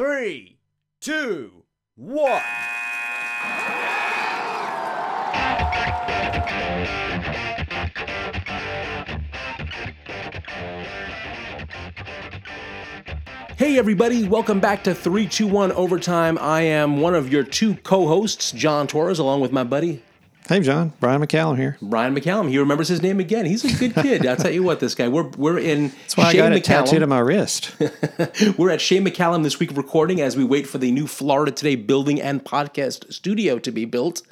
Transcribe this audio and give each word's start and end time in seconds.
three, 0.00 0.56
two, 1.02 1.62
one. 1.94 2.40
Hey, 13.58 13.76
everybody, 13.76 14.26
welcome 14.26 14.58
back 14.58 14.84
to 14.84 14.94
321 14.94 15.70
Overtime. 15.72 16.38
I 16.38 16.62
am 16.62 17.02
one 17.02 17.14
of 17.14 17.30
your 17.30 17.44
two 17.44 17.74
co 17.74 18.08
hosts, 18.08 18.52
John 18.52 18.86
Torres, 18.86 19.18
along 19.18 19.42
with 19.42 19.52
my 19.52 19.64
buddy, 19.64 20.02
Hey, 20.50 20.58
John. 20.58 20.92
Brian 20.98 21.22
McCallum 21.22 21.56
here. 21.58 21.76
Brian 21.80 22.12
McCallum. 22.12 22.48
He 22.48 22.58
remembers 22.58 22.88
his 22.88 23.00
name 23.00 23.20
again. 23.20 23.46
He's 23.46 23.64
a 23.64 23.78
good 23.78 23.94
kid. 23.94 24.26
I'll 24.26 24.34
tell 24.34 24.50
you 24.50 24.64
what, 24.64 24.80
this 24.80 24.96
guy, 24.96 25.06
we're, 25.06 25.28
we're 25.38 25.60
in 25.60 25.90
That's 25.90 26.16
why 26.16 26.24
I 26.24 26.32
got 26.34 26.52
it 26.52 26.64
tattooed 26.64 27.04
on 27.04 27.08
my 27.08 27.20
wrist. 27.20 27.72
We're 28.58 28.70
at 28.70 28.80
Shane 28.80 29.06
McCallum 29.06 29.44
this 29.44 29.60
week 29.60 29.76
recording 29.76 30.20
as 30.20 30.36
we 30.36 30.42
wait 30.42 30.66
for 30.66 30.78
the 30.78 30.90
new 30.90 31.06
Florida 31.06 31.52
Today 31.52 31.76
building 31.76 32.20
and 32.20 32.44
podcast 32.44 33.12
studio 33.12 33.60
to 33.60 33.70
be 33.70 33.84
built. 33.84 34.22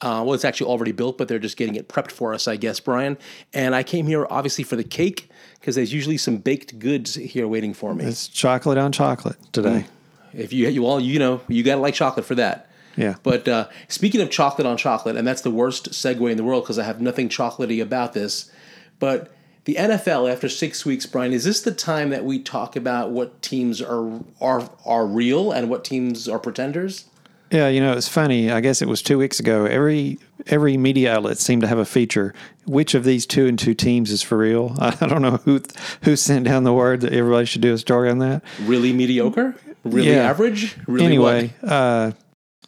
Uh, 0.00 0.22
well, 0.24 0.34
it's 0.34 0.44
actually 0.44 0.70
already 0.70 0.92
built, 0.92 1.18
but 1.18 1.26
they're 1.26 1.40
just 1.40 1.56
getting 1.56 1.74
it 1.74 1.88
prepped 1.88 2.12
for 2.12 2.32
us, 2.34 2.46
I 2.46 2.54
guess, 2.54 2.78
Brian. 2.78 3.18
And 3.52 3.74
I 3.74 3.82
came 3.82 4.06
here 4.06 4.28
obviously 4.30 4.62
for 4.62 4.76
the 4.76 4.84
cake 4.84 5.28
because 5.58 5.74
there's 5.74 5.92
usually 5.92 6.18
some 6.18 6.36
baked 6.36 6.78
goods 6.78 7.16
here 7.16 7.48
waiting 7.48 7.74
for 7.74 7.96
me. 7.96 8.04
it's 8.04 8.28
chocolate 8.28 8.78
on 8.78 8.92
chocolate 8.92 9.38
today. 9.52 9.86
If 10.32 10.52
you 10.52 10.68
you 10.68 10.86
all 10.86 11.00
you 11.00 11.18
know 11.18 11.40
you 11.48 11.64
gotta 11.64 11.80
like 11.80 11.94
chocolate 11.94 12.26
for 12.26 12.36
that. 12.36 12.70
Yeah. 12.96 13.16
But 13.22 13.48
uh, 13.48 13.68
speaking 13.88 14.20
of 14.20 14.30
chocolate 14.30 14.66
on 14.66 14.76
chocolate, 14.76 15.16
and 15.16 15.26
that's 15.26 15.42
the 15.42 15.50
worst 15.50 15.90
segue 15.90 16.30
in 16.30 16.36
the 16.36 16.44
world 16.44 16.64
because 16.64 16.78
I 16.78 16.84
have 16.84 17.00
nothing 17.00 17.28
chocolatey 17.28 17.82
about 17.82 18.12
this. 18.12 18.50
But 18.98 19.32
the 19.64 19.74
NFL 19.76 20.30
after 20.30 20.48
six 20.48 20.84
weeks, 20.86 21.06
Brian, 21.06 21.32
is 21.32 21.44
this 21.44 21.60
the 21.62 21.72
time 21.72 22.10
that 22.10 22.24
we 22.24 22.38
talk 22.38 22.76
about 22.76 23.10
what 23.10 23.40
teams 23.42 23.80
are 23.82 24.20
are 24.40 24.70
are 24.84 25.06
real 25.06 25.50
and 25.52 25.68
what 25.70 25.84
teams 25.84 26.28
are 26.28 26.38
pretenders? 26.38 27.06
Yeah, 27.50 27.68
you 27.68 27.80
know, 27.80 27.92
it's 27.92 28.08
funny. 28.08 28.50
I 28.50 28.60
guess 28.60 28.82
it 28.82 28.88
was 28.88 29.00
two 29.00 29.16
weeks 29.18 29.38
ago. 29.38 29.64
Every 29.66 30.18
every 30.46 30.76
media 30.76 31.14
outlet 31.14 31.38
seemed 31.38 31.62
to 31.62 31.68
have 31.68 31.78
a 31.78 31.84
feature. 31.84 32.34
Which 32.66 32.94
of 32.94 33.04
these 33.04 33.26
two 33.26 33.46
and 33.46 33.58
two 33.58 33.74
teams 33.74 34.10
is 34.10 34.22
for 34.22 34.38
real? 34.38 34.76
I, 34.80 34.88
I 35.00 35.06
don't 35.06 35.22
know 35.22 35.36
who 35.44 35.60
who 36.02 36.16
sent 36.16 36.46
down 36.46 36.64
the 36.64 36.72
word 36.72 37.00
that 37.02 37.12
everybody 37.12 37.46
should 37.46 37.62
do 37.62 37.72
a 37.72 37.78
story 37.78 38.10
on 38.10 38.18
that. 38.18 38.42
Really 38.62 38.92
mediocre? 38.92 39.54
Really 39.84 40.10
Yeah. 40.10 40.28
average? 40.28 40.76
Really 40.86 41.04
anyway, 41.06 41.52
uh, 41.62 42.12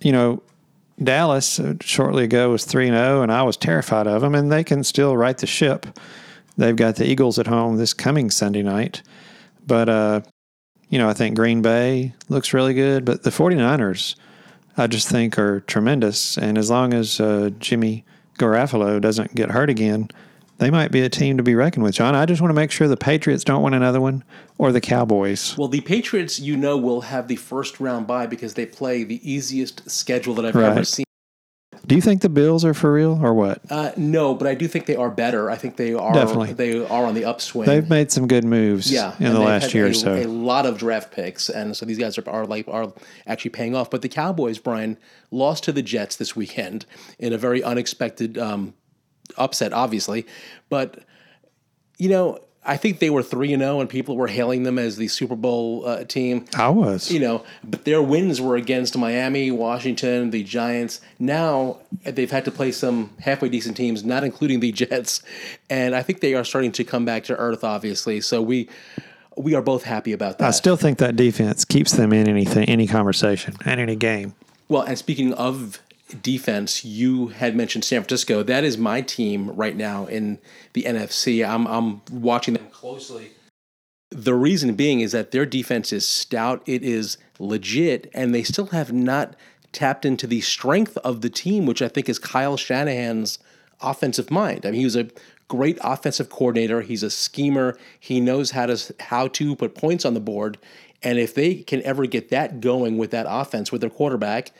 you 0.00 0.12
know, 0.12 0.42
Dallas 1.02 1.61
uh, 1.61 1.75
shortly 1.80 2.25
ago 2.25 2.50
was 2.50 2.64
three 2.64 2.89
and 2.89 2.97
zero, 2.97 3.22
and 3.22 3.30
I 3.30 3.42
was 3.42 3.56
terrified 3.56 4.06
of 4.06 4.22
them, 4.22 4.34
and 4.34 4.50
they 4.50 4.64
can 4.64 4.83
still 4.84 5.16
right 5.16 5.36
the 5.36 5.47
ship. 5.47 5.86
They've 6.56 6.77
got 6.77 6.97
the 6.97 7.06
Eagles 7.06 7.38
at 7.38 7.47
home 7.47 7.77
this 7.77 7.92
coming 7.92 8.30
Sunday 8.30 8.62
night, 8.62 9.03
but 9.66 9.88
uh, 9.88 10.20
you 10.88 10.98
know, 10.98 11.08
I 11.08 11.12
think 11.12 11.36
Green 11.36 11.61
Bay 11.61 12.14
looks 12.28 12.55
really 12.55 12.72
good, 12.72 13.05
but 13.05 13.25
the 13.25 13.30
49ers, 13.30 14.14
I 14.77 14.86
just 14.86 15.08
think 15.08 15.38
are 15.38 15.61
tremendous, 15.61 16.38
and 16.38 16.56
as 16.56 16.70
long 16.70 16.94
as 16.94 17.20
uh, 17.20 17.50
Jimmy 17.58 18.05
Garoppolo 18.38 19.00
doesn't 19.00 19.34
get 19.34 19.50
hurt 19.50 19.70
again. 19.70 20.08
They 20.58 20.70
might 20.70 20.90
be 20.90 21.02
a 21.02 21.08
team 21.08 21.36
to 21.36 21.42
be 21.42 21.54
reckoned 21.54 21.84
with, 21.84 21.94
John. 21.94 22.14
I 22.14 22.24
just 22.24 22.40
want 22.40 22.50
to 22.50 22.54
make 22.54 22.70
sure 22.70 22.88
the 22.88 22.96
Patriots 22.96 23.44
don't 23.44 23.62
win 23.62 23.74
another 23.74 24.00
one 24.00 24.24
or 24.56 24.72
the 24.72 24.80
Cowboys. 24.80 25.56
Well, 25.58 25.68
the 25.68 25.82
Patriots, 25.82 26.40
you 26.40 26.56
know, 26.56 26.78
will 26.78 27.02
have 27.02 27.28
the 27.28 27.36
first 27.36 27.78
round 27.78 28.06
bye 28.06 28.26
because 28.26 28.54
they 28.54 28.64
play 28.64 29.04
the 29.04 29.20
easiest 29.30 29.90
schedule 29.90 30.34
that 30.34 30.46
I've 30.46 30.56
ever 30.56 30.84
seen. 30.84 31.04
Do 31.86 31.94
you 31.94 32.00
think 32.00 32.22
the 32.22 32.28
Bills 32.28 32.64
are 32.64 32.74
for 32.74 32.92
real 32.92 33.20
or 33.22 33.32
what? 33.32 33.60
Uh, 33.70 33.92
no, 33.96 34.34
but 34.34 34.48
I 34.48 34.54
do 34.54 34.66
think 34.66 34.86
they 34.86 34.96
are 34.96 35.10
better. 35.10 35.50
I 35.50 35.56
think 35.56 35.76
they 35.76 35.94
are 35.94 36.12
Definitely. 36.12 36.52
they 36.54 36.84
are 36.84 37.04
on 37.04 37.14
the 37.14 37.24
upswing. 37.24 37.66
They've 37.66 37.88
made 37.88 38.10
some 38.10 38.26
good 38.26 38.44
moves 38.44 38.91
yeah, 38.91 39.14
in 39.20 39.32
the 39.32 39.38
last 39.38 39.72
year 39.72 39.86
a, 39.86 39.91
or 39.91 39.94
so. 39.94 40.14
A 40.16 40.24
lot 40.24 40.66
of 40.66 40.78
draft 40.78 41.12
picks, 41.12 41.48
and 41.48 41.76
so 41.76 41.86
these 41.86 41.98
guys 41.98 42.18
are, 42.18 42.28
are 42.28 42.44
like 42.44 42.66
are 42.66 42.92
actually 43.26 43.50
paying 43.50 43.76
off. 43.76 43.88
But 43.88 44.02
the 44.02 44.08
Cowboys, 44.08 44.58
Brian, 44.58 44.98
lost 45.30 45.62
to 45.64 45.72
the 45.72 45.82
Jets 45.82 46.16
this 46.16 46.34
weekend 46.34 46.86
in 47.20 47.32
a 47.32 47.38
very 47.38 47.62
unexpected 47.62 48.36
um, 48.36 48.74
upset, 49.36 49.72
obviously. 49.72 50.26
But 50.69 51.00
you 51.98 52.09
know, 52.09 52.41
I 52.66 52.76
think 52.76 52.98
they 52.98 53.10
were 53.10 53.22
three 53.22 53.53
and 53.53 53.62
zero, 53.62 53.81
and 53.81 53.88
people 53.88 54.16
were 54.16 54.26
hailing 54.26 54.64
them 54.64 54.78
as 54.78 54.97
the 54.97 55.09
Super 55.09 55.37
Bowl 55.37 55.87
uh, 55.87 56.04
team. 56.04 56.47
I 56.56 56.69
was. 56.69 57.10
You 57.10 57.20
know, 57.20 57.44
but 57.62 57.84
their 57.84 58.03
wins 58.03 58.41
were 58.41 58.56
against 58.56 58.98
Miami, 58.98 59.50
Washington, 59.50 60.31
the 60.31 60.42
Giants. 60.42 61.00
Now 61.19 61.78
they've 62.03 62.31
had 62.31 62.44
to 62.47 62.50
play 62.50 62.72
some 62.72 63.12
halfway 63.20 63.48
decent 63.48 63.76
teams, 63.76 64.04
not 64.04 64.25
including 64.25 64.60
the 64.60 64.72
Jets, 64.87 65.22
and 65.70 65.94
I 65.94 66.03
think 66.03 66.20
they 66.20 66.34
are 66.34 66.44
starting 66.44 66.72
to 66.72 66.84
come 66.84 67.04
back 67.04 67.25
to 67.25 67.37
earth. 67.37 67.62
Obviously, 67.62 68.20
so 68.20 68.43
we 68.43 68.69
we 69.37 69.54
are 69.54 69.62
both 69.62 69.84
happy 69.84 70.12
about 70.12 70.38
that. 70.38 70.48
I 70.48 70.50
still 70.50 70.76
think 70.76 70.98
that 70.98 71.14
defense 71.14 71.64
keeps 71.64 71.93
them 71.93 72.12
in 72.12 72.28
anything, 72.28 72.69
any 72.69 72.87
conversation 72.87 73.54
and 73.64 73.81
any 73.81 73.97
game. 73.97 74.34
well, 74.69 74.82
and 74.82 74.98
speaking 74.98 75.32
of 75.34 75.81
defense, 76.22 76.84
you 76.84 77.28
had 77.28 77.56
mentioned 77.56 77.84
San 77.84 78.03
Francisco. 78.03 78.43
That 78.43 78.65
is 78.65 78.78
my 78.78 79.00
team 79.00 79.50
right 79.50 79.77
now 79.77 80.06
in 80.06 80.39
the 80.72 80.84
NFC. 80.84 81.47
I'm 81.47 81.67
I'm 81.67 82.03
watching 82.11 82.55
them 82.55 82.69
closely. 82.71 83.33
The 84.11 84.34
reason 84.34 84.75
being 84.75 85.00
is 85.00 85.12
that 85.12 85.33
their 85.33 85.44
defense 85.44 85.93
is 85.93 86.06
stout, 86.06 86.62
it 86.65 86.84
is 86.84 87.19
legit, 87.41 88.09
and 88.15 88.34
they 88.34 88.44
still 88.44 88.67
have 88.67 88.93
not 88.93 89.34
tapped 89.72 90.05
into 90.05 90.27
the 90.27 90.41
strength 90.41 90.97
of 90.99 91.21
the 91.21 91.28
team, 91.28 91.67
which 91.67 91.83
I 91.83 91.89
think 91.89 92.09
is 92.09 92.19
Kyle 92.19 92.56
Shanahan's 92.56 93.38
offensive 93.81 94.31
mind. 94.31 94.65
I 94.65 94.71
mean, 94.71 94.81
he 94.81 94.84
was 94.84 94.97
a 94.97 95.11
great 95.49 95.78
offensive 95.83 96.31
coordinator. 96.31 96.83
He's 96.83 97.03
a 97.03 97.11
schemer. 97.11 97.77
He 97.99 98.21
knows 98.21 98.53
how 98.53 98.67
to 98.67 98.94
how 99.00 99.28
to 99.28 99.56
put 99.56 99.75
points 99.75 100.05
on 100.05 100.15
the 100.15 100.21
board. 100.21 100.59
And 101.03 101.19
if 101.19 101.34
they 101.34 101.56
can 101.56 101.83
ever 101.83 102.06
get 102.06 102.31
that 102.31 102.61
going 102.61 102.97
with 102.97 103.11
that 103.11 103.27
offense 103.28 103.71
with 103.71 103.81
their 103.81 103.91
quarterback, 103.91 104.53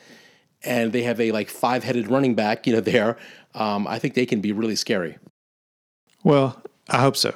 and 0.63 0.91
they 0.93 1.03
have 1.03 1.19
a 1.19 1.31
like 1.31 1.49
five 1.49 1.83
headed 1.83 2.09
running 2.09 2.35
back, 2.35 2.65
you 2.67 2.73
know, 2.73 2.81
there, 2.81 3.17
um, 3.53 3.87
I 3.87 3.99
think 3.99 4.13
they 4.13 4.25
can 4.25 4.41
be 4.41 4.51
really 4.51 4.75
scary. 4.75 5.17
Well, 6.23 6.61
I 6.89 7.01
hope 7.01 7.15
so. 7.17 7.33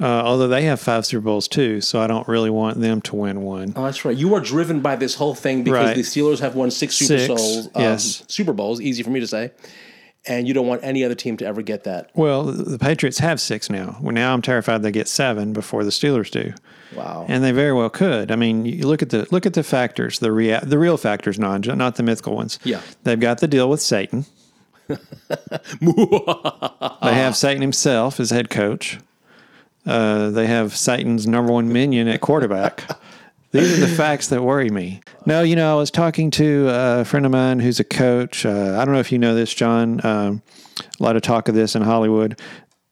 Uh, 0.00 0.06
although 0.24 0.48
they 0.48 0.62
have 0.62 0.80
five 0.80 1.06
Super 1.06 1.20
Bowls 1.20 1.46
too, 1.46 1.80
so 1.80 2.00
I 2.00 2.06
don't 2.08 2.26
really 2.26 2.50
want 2.50 2.80
them 2.80 3.00
to 3.02 3.14
win 3.16 3.42
one. 3.42 3.72
Oh, 3.76 3.84
that's 3.84 4.04
right. 4.04 4.16
You 4.16 4.34
are 4.34 4.40
driven 4.40 4.80
by 4.80 4.96
this 4.96 5.14
whole 5.14 5.34
thing 5.34 5.62
because 5.62 5.86
Right. 5.88 5.94
the 5.96 6.02
Steelers 6.02 6.40
have 6.40 6.56
won 6.56 6.70
six 6.72 6.96
Super 6.96 7.18
Six, 7.18 7.28
Bowls. 7.28 7.66
um, 7.74 7.82
yes. 7.82 8.24
Super 8.26 8.52
Bowls, 8.52 8.80
easy 8.80 9.02
for 9.04 9.10
me 9.10 9.20
to 9.20 9.26
say. 9.28 9.52
And 10.24 10.46
you 10.46 10.54
don't 10.54 10.68
want 10.68 10.84
any 10.84 11.02
other 11.04 11.16
team 11.16 11.36
to 11.38 11.44
ever 11.46 11.62
get 11.62 11.82
that. 11.84 12.10
Well, 12.14 12.44
the 12.44 12.78
Patriots 12.78 13.18
have 13.18 13.40
six 13.40 13.68
now. 13.68 13.96
Well, 14.00 14.12
now 14.14 14.32
I'm 14.32 14.40
terrified 14.42 14.82
they 14.82 14.92
get 14.92 15.08
seven 15.08 15.52
before 15.52 15.82
the 15.82 15.90
Steelers 15.90 16.30
do, 16.30 16.52
Wow. 16.94 17.26
and 17.28 17.42
they 17.42 17.50
very 17.50 17.72
well 17.72 17.90
could. 17.90 18.30
I 18.30 18.36
mean, 18.36 18.64
you 18.64 18.86
look 18.86 19.02
at 19.02 19.10
the 19.10 19.26
look 19.32 19.46
at 19.46 19.54
the 19.54 19.64
factors, 19.64 20.20
the 20.20 20.30
rea- 20.30 20.60
the 20.62 20.78
real 20.78 20.96
factors, 20.96 21.40
not 21.40 21.66
not 21.66 21.96
the 21.96 22.04
mythical 22.04 22.36
ones. 22.36 22.60
Yeah. 22.62 22.80
they've 23.02 23.18
got 23.18 23.40
the 23.40 23.48
deal 23.48 23.68
with 23.68 23.80
Satan. 23.80 24.26
they 24.88 24.96
have 27.02 27.36
Satan 27.36 27.62
himself 27.62 28.20
as 28.20 28.30
head 28.30 28.50
coach. 28.50 28.98
Uh, 29.84 30.30
they 30.30 30.46
have 30.46 30.76
Satan's 30.76 31.26
number 31.26 31.52
one 31.52 31.72
minion 31.72 32.06
at 32.08 32.20
quarterback. 32.20 32.84
These 33.52 33.78
are 33.78 33.86
the 33.86 33.94
facts 33.96 34.28
that 34.28 34.42
worry 34.42 34.70
me. 34.70 35.02
No, 35.26 35.42
you 35.42 35.56
know, 35.56 35.72
I 35.72 35.76
was 35.78 35.90
talking 35.90 36.30
to 36.32 36.68
a 36.70 37.04
friend 37.04 37.26
of 37.26 37.32
mine 37.32 37.60
who's 37.60 37.78
a 37.78 37.84
coach. 37.84 38.46
Uh, 38.46 38.78
I 38.78 38.84
don't 38.84 38.94
know 38.94 39.00
if 39.00 39.12
you 39.12 39.18
know 39.18 39.34
this, 39.34 39.52
John. 39.52 40.04
Um, 40.04 40.42
a 40.98 41.02
lot 41.02 41.16
of 41.16 41.22
talk 41.22 41.48
of 41.48 41.54
this 41.54 41.76
in 41.76 41.82
Hollywood. 41.82 42.40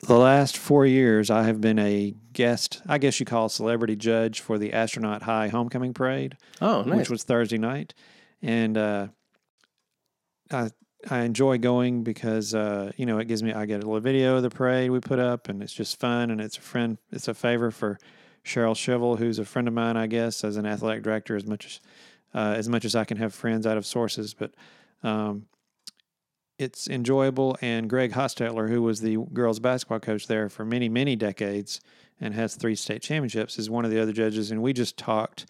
The 0.02 0.18
last 0.18 0.58
four 0.58 0.84
years, 0.84 1.30
I 1.30 1.44
have 1.44 1.60
been 1.60 1.78
a 1.78 2.14
guest, 2.32 2.82
I 2.86 2.98
guess 2.98 3.20
you 3.20 3.26
call 3.26 3.46
a 3.46 3.50
celebrity 3.50 3.96
judge 3.96 4.40
for 4.40 4.58
the 4.58 4.72
Astronaut 4.72 5.22
High 5.22 5.48
Homecoming 5.48 5.94
Parade 5.94 6.36
oh, 6.60 6.82
nice. 6.82 6.98
which 6.98 7.10
was 7.10 7.22
Thursday 7.24 7.58
night, 7.58 7.94
and 8.42 8.76
uh, 8.76 9.08
I 10.50 10.70
I 11.08 11.20
enjoy 11.20 11.58
going 11.58 12.02
because 12.02 12.54
uh, 12.54 12.92
you 12.96 13.06
know 13.06 13.18
it 13.18 13.28
gives 13.28 13.42
me 13.42 13.52
I 13.52 13.66
get 13.66 13.82
a 13.82 13.86
little 13.86 14.00
video 14.00 14.36
of 14.36 14.42
the 14.42 14.50
parade 14.50 14.90
we 14.90 15.00
put 15.00 15.18
up, 15.18 15.48
and 15.48 15.62
it's 15.62 15.72
just 15.72 15.98
fun, 15.98 16.30
and 16.30 16.40
it's 16.40 16.56
a 16.58 16.62
friend, 16.62 16.98
it's 17.12 17.28
a 17.28 17.34
favor 17.34 17.70
for 17.70 17.98
Cheryl 18.44 18.74
Shivel, 18.74 19.18
who's 19.18 19.38
a 19.38 19.44
friend 19.44 19.68
of 19.68 19.74
mine, 19.74 19.96
I 19.96 20.06
guess, 20.06 20.42
as 20.44 20.56
an 20.56 20.66
athletic 20.66 21.02
director, 21.02 21.36
as 21.36 21.46
much 21.46 21.66
as 21.66 21.80
uh, 22.34 22.54
as 22.56 22.68
much 22.68 22.84
as 22.84 22.94
I 22.94 23.04
can 23.04 23.16
have 23.16 23.34
friends 23.34 23.66
out 23.66 23.76
of 23.76 23.86
sources, 23.86 24.34
but. 24.34 24.52
Um, 25.02 25.46
it's 26.58 26.88
enjoyable, 26.88 27.56
and 27.62 27.88
Greg 27.88 28.12
Hostetler, 28.12 28.68
who 28.68 28.82
was 28.82 29.00
the 29.00 29.16
girls 29.32 29.58
basketball 29.60 29.98
coach 30.00 30.26
there 30.26 30.50
for 30.50 30.62
many, 30.62 30.90
many 30.90 31.16
decades 31.16 31.80
and 32.20 32.34
has 32.34 32.54
three 32.54 32.74
state 32.74 33.00
championships, 33.00 33.58
is 33.58 33.70
one 33.70 33.86
of 33.86 33.90
the 33.90 33.98
other 33.98 34.12
judges. 34.12 34.50
And 34.50 34.60
we 34.60 34.74
just 34.74 34.98
talked 34.98 35.46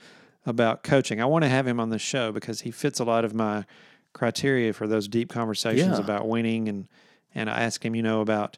about 0.46 0.84
coaching. 0.84 1.20
I 1.20 1.24
want 1.24 1.42
to 1.42 1.48
have 1.48 1.66
him 1.66 1.80
on 1.80 1.88
the 1.90 1.98
show 1.98 2.30
because 2.30 2.60
he 2.60 2.70
fits 2.70 3.00
a 3.00 3.04
lot 3.04 3.24
of 3.24 3.34
my 3.34 3.64
criteria 4.12 4.72
for 4.72 4.86
those 4.86 5.08
deep 5.08 5.30
conversations 5.30 5.98
Yeah. 5.98 6.04
about 6.04 6.28
winning. 6.28 6.68
And 6.68 6.86
and 7.34 7.50
I 7.50 7.62
asked 7.62 7.84
him, 7.84 7.96
you 7.96 8.02
know, 8.04 8.20
about 8.20 8.56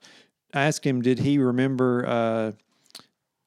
I 0.52 0.64
asked 0.64 0.84
him, 0.86 1.00
did 1.00 1.20
he 1.20 1.38
remember, 1.38 2.04
uh, 2.06 2.52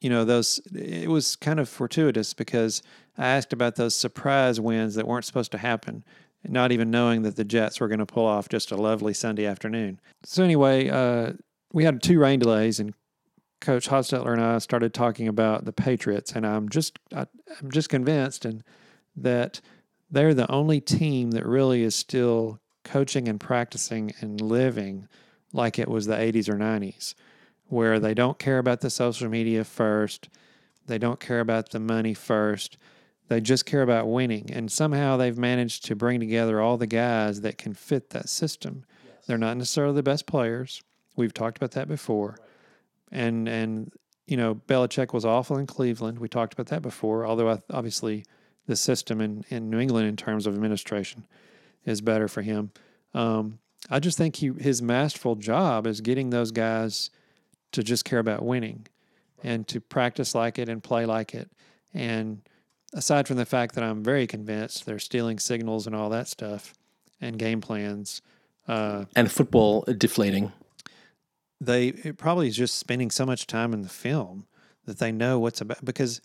you 0.06 0.10
know, 0.12 0.24
those? 0.24 0.60
It 0.72 1.10
was 1.10 1.36
kind 1.36 1.60
of 1.60 1.68
fortuitous 1.68 2.36
because 2.36 2.84
I 3.18 3.26
asked 3.26 3.54
about 3.54 3.76
those 3.76 3.96
surprise 3.96 4.60
wins 4.60 4.94
that 4.94 5.08
weren't 5.08 5.26
supposed 5.26 5.52
to 5.54 5.58
happen. 5.58 6.04
Not 6.48 6.72
even 6.72 6.92
knowing 6.92 7.24
that 7.24 7.38
the 7.38 7.44
Jets 7.44 7.80
were 7.80 7.88
going 7.88 7.98
to 7.98 8.06
pull 8.06 8.28
off 8.28 8.48
just 8.48 8.70
a 8.70 8.76
lovely 8.76 9.16
Sunday 9.16 9.48
afternoon. 9.48 10.00
So 10.24 10.44
anyway, 10.44 10.90
uh, 10.90 11.34
we 11.74 11.86
had 11.86 12.04
two 12.04 12.20
rain 12.20 12.38
delays, 12.38 12.80
and 12.80 12.94
Coach 13.62 13.90
Hostetler 13.90 14.34
and 14.34 14.42
I 14.44 14.60
started 14.60 14.94
talking 14.94 15.28
about 15.28 15.66
the 15.66 15.74
Patriots, 15.74 16.34
and 16.34 16.46
I'm 16.46 16.70
just 16.70 17.00
I, 17.12 17.26
I'm 17.60 17.72
just 17.72 17.90
convinced, 17.90 18.46
and 18.46 18.64
that 19.16 19.60
they're 20.12 20.36
the 20.36 20.52
only 20.52 20.82
team 20.82 21.32
that 21.32 21.48
really 21.48 21.82
is 21.82 21.96
still 21.96 22.60
coaching 22.84 23.28
and 23.28 23.40
practicing 23.40 24.14
and 24.22 24.40
living 24.40 25.08
like 25.52 25.80
it 25.80 25.88
was 25.88 26.06
the 26.06 26.14
80s 26.14 26.48
or 26.48 26.58
90s, 26.58 27.16
where 27.68 28.00
they 28.00 28.14
don't 28.14 28.40
care 28.40 28.58
about 28.58 28.82
the 28.82 28.90
social 28.90 29.30
media 29.30 29.64
first, 29.64 30.30
they 30.88 30.98
don't 30.98 31.20
care 31.20 31.40
about 31.40 31.72
the 31.72 31.80
money 31.80 32.14
first. 32.14 32.78
They 33.28 33.42
just 33.42 33.66
care 33.66 33.82
about 33.82 34.08
winning. 34.08 34.52
And 34.52 34.72
somehow 34.72 35.18
they've 35.18 35.38
managed 35.38 35.86
to 35.86 35.96
bring 35.96 36.20
together 36.20 36.62
all 36.62 36.78
the 36.78 36.88
guys 36.88 37.42
that 37.42 37.58
can 37.58 37.74
fit 37.74 38.12
that 38.12 38.30
system. 38.30 38.86
They're 39.26 39.38
not 39.38 39.58
necessarily 39.58 39.96
the 39.96 40.04
best 40.04 40.28
players. 40.28 40.84
We've 41.16 41.34
talked 41.34 41.58
about 41.58 41.72
that 41.72 41.88
before. 41.88 42.38
And 43.12 43.48
and 43.48 43.92
you 44.28 44.38
know, 44.38 44.56
Belichick 44.56 45.14
was 45.14 45.26
awful 45.26 45.58
in 45.58 45.68
Cleveland. 45.68 46.20
We 46.20 46.28
talked 46.28 46.54
about 46.54 46.68
that 46.68 46.82
before. 46.82 47.26
Although 47.26 47.50
I, 47.50 47.62
obviously 47.72 48.26
the 48.68 48.76
system 48.76 49.22
in, 49.22 49.46
in 49.50 49.70
New 49.70 49.80
England 49.80 50.08
in 50.08 50.16
terms 50.16 50.48
of 50.48 50.56
administration 50.56 51.26
is 51.86 52.02
better 52.02 52.28
for 52.28 52.42
him. 52.42 52.72
Um, 53.14 53.60
I 53.90 54.00
just 54.00 54.18
think 54.18 54.38
he 54.38 54.52
his 54.60 54.82
masterful 54.82 55.36
job 55.36 55.86
is 55.88 56.02
getting 56.02 56.30
those 56.30 56.52
guys 56.52 57.12
to 57.76 57.84
just 57.84 58.06
care 58.06 58.20
about 58.20 58.44
winning 58.44 58.88
and 59.44 59.68
to 59.68 59.80
practice 59.80 60.34
like 60.36 60.58
it 60.60 60.68
and 60.70 60.82
play 60.84 61.06
like 61.06 61.34
it. 61.34 61.50
And 61.94 62.42
aside 62.94 63.28
from 63.28 63.38
the 63.38 63.46
fact 63.46 63.76
that 63.76 63.84
I'm 63.84 64.04
very 64.04 64.28
convinced 64.28 64.86
they're 64.86 65.00
stealing 65.00 65.40
signals 65.40 65.88
and 65.88 65.96
all 65.96 66.10
that 66.10 66.28
stuff 66.28 66.74
and 67.22 67.38
game 67.40 67.62
plans, 67.62 68.22
uh, 68.68 69.06
And 69.16 69.32
football 69.32 69.84
deflating. 69.98 70.52
they 71.62 71.88
it 71.90 72.18
probably 72.18 72.48
is 72.48 72.56
just 72.58 72.78
spending 72.78 73.12
so 73.12 73.26
much 73.26 73.48
time 73.48 73.74
in 73.74 73.82
the 73.82 73.90
film 73.90 74.46
that 74.86 75.00
they 75.00 75.12
know 75.12 75.40
what's 75.40 75.62
about 75.62 75.84
because 75.84 76.22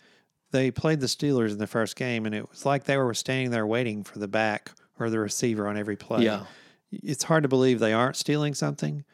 they 0.51 0.69
played 0.69 0.99
the 0.99 1.07
Steelers 1.07 1.51
in 1.51 1.57
the 1.57 1.67
first 1.67 1.95
game 1.95 2.25
and 2.25 2.35
it 2.35 2.49
was 2.49 2.65
like 2.65 2.83
they 2.83 2.97
were 2.97 3.13
standing 3.13 3.51
there 3.51 3.65
waiting 3.65 4.03
for 4.03 4.19
the 4.19 4.27
back 4.27 4.71
or 4.99 5.09
the 5.09 5.19
receiver 5.19 5.67
on 5.67 5.77
every 5.77 5.95
play. 5.95 6.23
Yeah. 6.23 6.45
It's 6.91 7.23
hard 7.23 7.43
to 7.43 7.49
believe 7.49 7.79
they 7.79 7.93
aren't 7.93 8.17
stealing 8.17 8.53
something, 8.53 9.05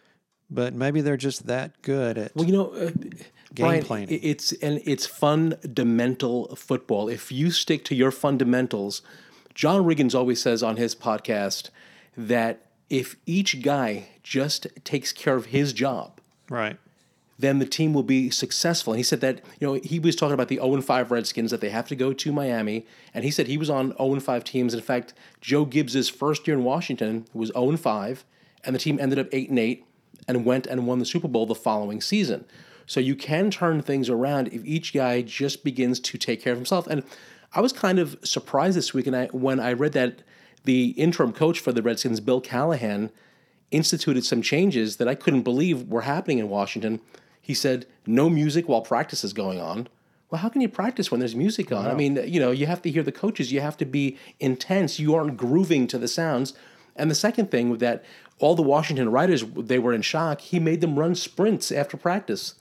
but 0.50 0.74
maybe 0.74 1.02
they're 1.02 1.18
just 1.18 1.48
that 1.48 1.82
good 1.82 2.18
at 2.18 2.36
Well, 2.36 2.46
you 2.46 2.54
know, 2.54 2.72
uh, 2.72 2.92
Brian, 3.54 3.84
planning. 3.84 4.20
it's 4.22 4.52
and 4.54 4.82
it's 4.86 5.06
fundamental 5.06 6.56
football. 6.56 7.10
If 7.10 7.32
you 7.32 7.52
stick 7.52 7.84
to 7.86 7.96
your 7.96 8.12
fundamentals, 8.12 9.02
John 9.54 9.84
Riggins 9.84 10.14
always 10.14 10.42
says 10.42 10.64
on 10.64 10.78
his 10.78 10.96
podcast 10.96 11.70
that 12.16 12.68
if 12.90 13.16
each 13.26 13.62
guy 13.62 14.10
just 14.24 14.68
takes 14.84 15.12
care 15.12 15.36
of 15.36 15.48
his 15.48 15.74
job, 15.74 16.20
right. 16.50 16.78
then 17.38 17.60
the 17.60 17.66
team 17.66 17.94
will 17.94 18.04
be 18.04 18.30
successful. 18.30 18.94
And 18.94 19.00
he 19.00 19.04
said 19.04 19.22
that, 19.22 19.42
you 19.60 19.68
know, 19.68 19.74
he 19.84 20.00
was 20.00 20.16
talking 20.16 20.34
about 20.34 20.48
the 20.48 20.58
0 20.58 20.82
5 20.82 21.12
Redskins 21.12 21.52
that 21.52 21.62
they 21.62 21.70
have 21.70 21.88
to 21.90 21.96
go 21.96 22.14
to 22.14 22.32
Miami. 22.32 22.86
And 23.14 23.24
he 23.24 23.32
said 23.32 23.48
he 23.48 23.58
was 23.58 23.70
on 23.70 23.96
0 23.98 24.20
5 24.20 24.44
teams. 24.44 24.74
In 24.74 24.82
fact, 24.82 25.14
Joe 25.42 25.66
Gibbs' 25.66 26.10
first 26.10 26.48
year 26.48 26.58
in 26.58 26.64
Washington 26.64 27.26
was 27.34 27.52
0 27.54 27.78
5, 27.78 28.26
and 28.64 28.76
the 28.76 28.80
team 28.80 29.00
ended 29.00 29.20
up 29.20 29.28
8 29.32 29.50
and 29.50 29.60
8 29.60 29.86
and 30.28 30.46
went 30.46 30.68
and 30.68 30.88
won 30.88 31.00
the 31.00 31.06
Super 31.06 31.28
Bowl 31.28 31.46
the 31.46 31.56
following 31.56 32.02
season. 32.02 32.46
So 32.86 33.00
you 33.00 33.16
can 33.16 33.52
turn 33.52 33.81
things 33.81 34.10
around 34.10 34.48
if 34.48 34.64
each 34.66 34.94
guy 34.94 35.22
just 35.22 35.64
begins 35.64 36.00
to 36.00 36.18
take 36.18 36.42
care 36.42 36.54
of 36.54 36.60
himself. 36.60 36.88
And 36.88 37.04
I 37.54 37.62
was 37.62 37.74
kind 37.74 38.00
of 38.00 38.18
surprised 38.24 38.78
this 38.78 38.94
week 38.94 39.08
and 39.08 39.16
I, 39.16 39.25
when 39.28 39.60
I 39.60 39.74
read 39.74 39.94
that 39.94 40.22
the 40.64 40.90
interim 40.92 41.34
coach 41.34 41.60
for 41.60 41.72
the 41.72 41.81
Redskins, 41.81 42.19
Bill 42.19 42.42
Callahan, 42.42 43.12
instituted 43.72 44.24
some 44.24 44.42
changes 44.42 44.98
that 44.98 45.08
I 45.08 45.16
couldn't 45.16 45.44
believe 45.44 45.88
were 45.90 46.02
happening 46.02 46.40
in 46.40 46.50
Washington. 46.50 47.02
He 47.42 47.54
said, 47.54 47.86
no 48.06 48.30
music 48.30 48.68
while 48.68 48.81
practice 48.81 49.24
is 49.24 49.34
going 49.34 49.60
on. 49.60 49.88
Well, 50.30 50.42
how 50.42 50.50
can 50.50 50.62
you 50.62 50.70
practice 50.70 51.10
when 51.10 51.20
there's 51.20 51.36
music 51.36 51.72
on? 51.72 51.88
I 51.88 51.94
mean, 51.94 52.20
you 52.25 52.40
know, 52.40 52.52
you 52.52 52.66
have 52.66 52.81
to 52.81 52.92
hear 52.92 53.04
the 53.04 53.13
coaches, 53.13 53.52
you 53.52 53.62
have 53.62 53.78
to 53.78 53.86
be 53.86 54.18
intense, 54.40 55.00
you 55.00 55.16
aren't 55.16 55.38
grooving 55.38 55.88
to 55.88 55.98
the 55.98 56.08
sounds. 56.08 56.54
And 56.98 57.10
the 57.12 57.16
second 57.16 57.52
thing 57.52 57.70
with 57.70 57.80
that, 57.80 58.04
all 58.40 58.56
the 58.56 58.62
Washington 58.62 59.12
writers, 59.12 59.44
they 59.44 59.80
were 59.80 59.94
in 59.94 60.02
shock. 60.02 60.42
He 60.42 60.60
made 60.60 60.82
them 60.82 60.98
run 60.98 61.16
sprints 61.16 61.72
after 61.72 61.98
practice. 61.98 62.56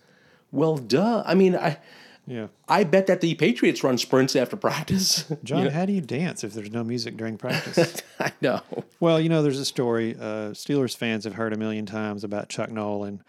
Well, 0.53 0.77
duh. 0.77 1.23
I 1.27 1.35
mean, 1.35 1.55
I, 1.56 1.79
Yeah. 2.27 2.49
I 2.69 2.85
bet 2.85 3.06
that 3.06 3.21
the 3.21 3.35
Patriots 3.35 3.85
run 3.85 3.99
sprints 3.99 4.35
after 4.35 4.56
practice. 4.56 5.31
John, 5.44 5.69
how 5.69 5.87
do 5.87 5.93
you 5.93 6.00
dance 6.00 6.44
if 6.44 6.55
there's 6.55 6.71
no 6.71 6.83
music 6.83 7.17
during 7.17 7.37
practice? 7.37 8.03
I 8.21 8.33
know. 8.41 8.62
well, 9.00 9.21
you 9.21 9.29
know, 9.29 9.43
there's 9.43 9.61
a 9.61 9.65
story 9.65 10.15
uh, 10.17 10.50
Steelers 10.50 10.97
fans 10.97 11.25
have 11.25 11.35
heard 11.35 11.53
a 11.53 11.59
million 11.59 11.87
times 11.87 12.25
about 12.25 12.49
Chuck 12.49 12.71
Noll 12.71 13.05
and 13.05 13.23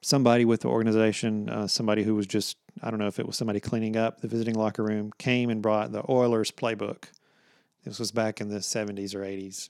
somebody 0.00 0.44
with 0.44 0.60
the 0.60 0.68
organization, 0.68 1.48
uh, 1.48 1.66
somebody 1.66 2.04
who 2.04 2.14
was 2.14 2.26
just, 2.26 2.56
I 2.82 2.90
don't 2.90 3.00
know 3.00 3.08
if 3.08 3.18
it 3.18 3.26
was 3.26 3.36
somebody 3.36 3.60
cleaning 3.60 3.96
up 3.96 4.20
the 4.20 4.28
visiting 4.28 4.54
locker 4.54 4.84
room, 4.84 5.12
came 5.18 5.50
and 5.50 5.60
brought 5.60 5.90
the 5.92 6.04
Oilers 6.08 6.50
playbook. 6.50 7.04
This 7.84 7.98
was 7.98 8.12
back 8.12 8.40
in 8.40 8.48
the 8.50 8.58
70s 8.58 9.14
or 9.14 9.20
80s. 9.20 9.68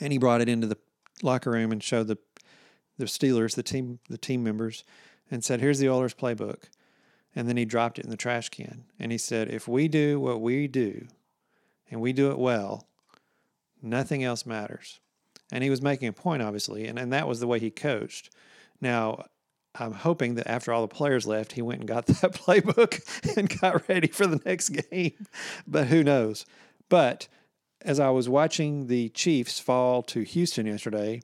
And 0.00 0.12
he 0.12 0.18
brought 0.18 0.40
it 0.40 0.48
into 0.48 0.66
the 0.66 0.78
locker 1.22 1.50
room 1.50 1.72
and 1.72 1.82
showed 1.82 2.08
the 2.08 2.18
the 2.96 3.04
Steelers, 3.04 3.54
the 3.54 3.62
team 3.62 4.00
the 4.08 4.18
team 4.18 4.42
members, 4.42 4.84
and 5.30 5.44
said, 5.44 5.60
"Here's 5.60 5.78
the 5.78 5.88
Oilers 5.88 6.14
playbook." 6.14 6.64
And 7.34 7.48
then 7.48 7.56
he 7.56 7.64
dropped 7.64 7.98
it 7.98 8.04
in 8.04 8.10
the 8.10 8.16
trash 8.16 8.48
can. 8.48 8.84
And 8.98 9.12
he 9.12 9.18
said, 9.18 9.48
"If 9.48 9.68
we 9.68 9.86
do 9.86 10.18
what 10.18 10.40
we 10.40 10.66
do, 10.66 11.06
and 11.90 12.00
we 12.00 12.12
do 12.12 12.30
it 12.30 12.38
well, 12.38 12.88
nothing 13.80 14.24
else 14.24 14.44
matters." 14.44 15.00
And 15.52 15.64
he 15.64 15.70
was 15.70 15.80
making 15.80 16.08
a 16.08 16.12
point, 16.12 16.42
obviously, 16.42 16.86
and, 16.86 16.98
and 16.98 17.12
that 17.12 17.28
was 17.28 17.40
the 17.40 17.46
way 17.46 17.58
he 17.58 17.70
coached. 17.70 18.30
Now, 18.80 19.24
I'm 19.74 19.92
hoping 19.92 20.34
that 20.34 20.48
after 20.48 20.72
all 20.72 20.82
the 20.82 20.88
players 20.88 21.26
left, 21.26 21.52
he 21.52 21.62
went 21.62 21.80
and 21.80 21.88
got 21.88 22.06
that 22.06 22.32
playbook 22.32 23.36
and 23.36 23.60
got 23.60 23.88
ready 23.88 24.08
for 24.08 24.26
the 24.26 24.40
next 24.44 24.68
game. 24.90 25.26
But 25.66 25.86
who 25.86 26.02
knows? 26.02 26.44
But 26.88 27.28
as 27.82 28.00
I 28.00 28.10
was 28.10 28.28
watching 28.28 28.86
the 28.86 29.08
Chiefs 29.10 29.58
fall 29.58 30.02
to 30.04 30.22
Houston 30.22 30.66
yesterday, 30.66 31.22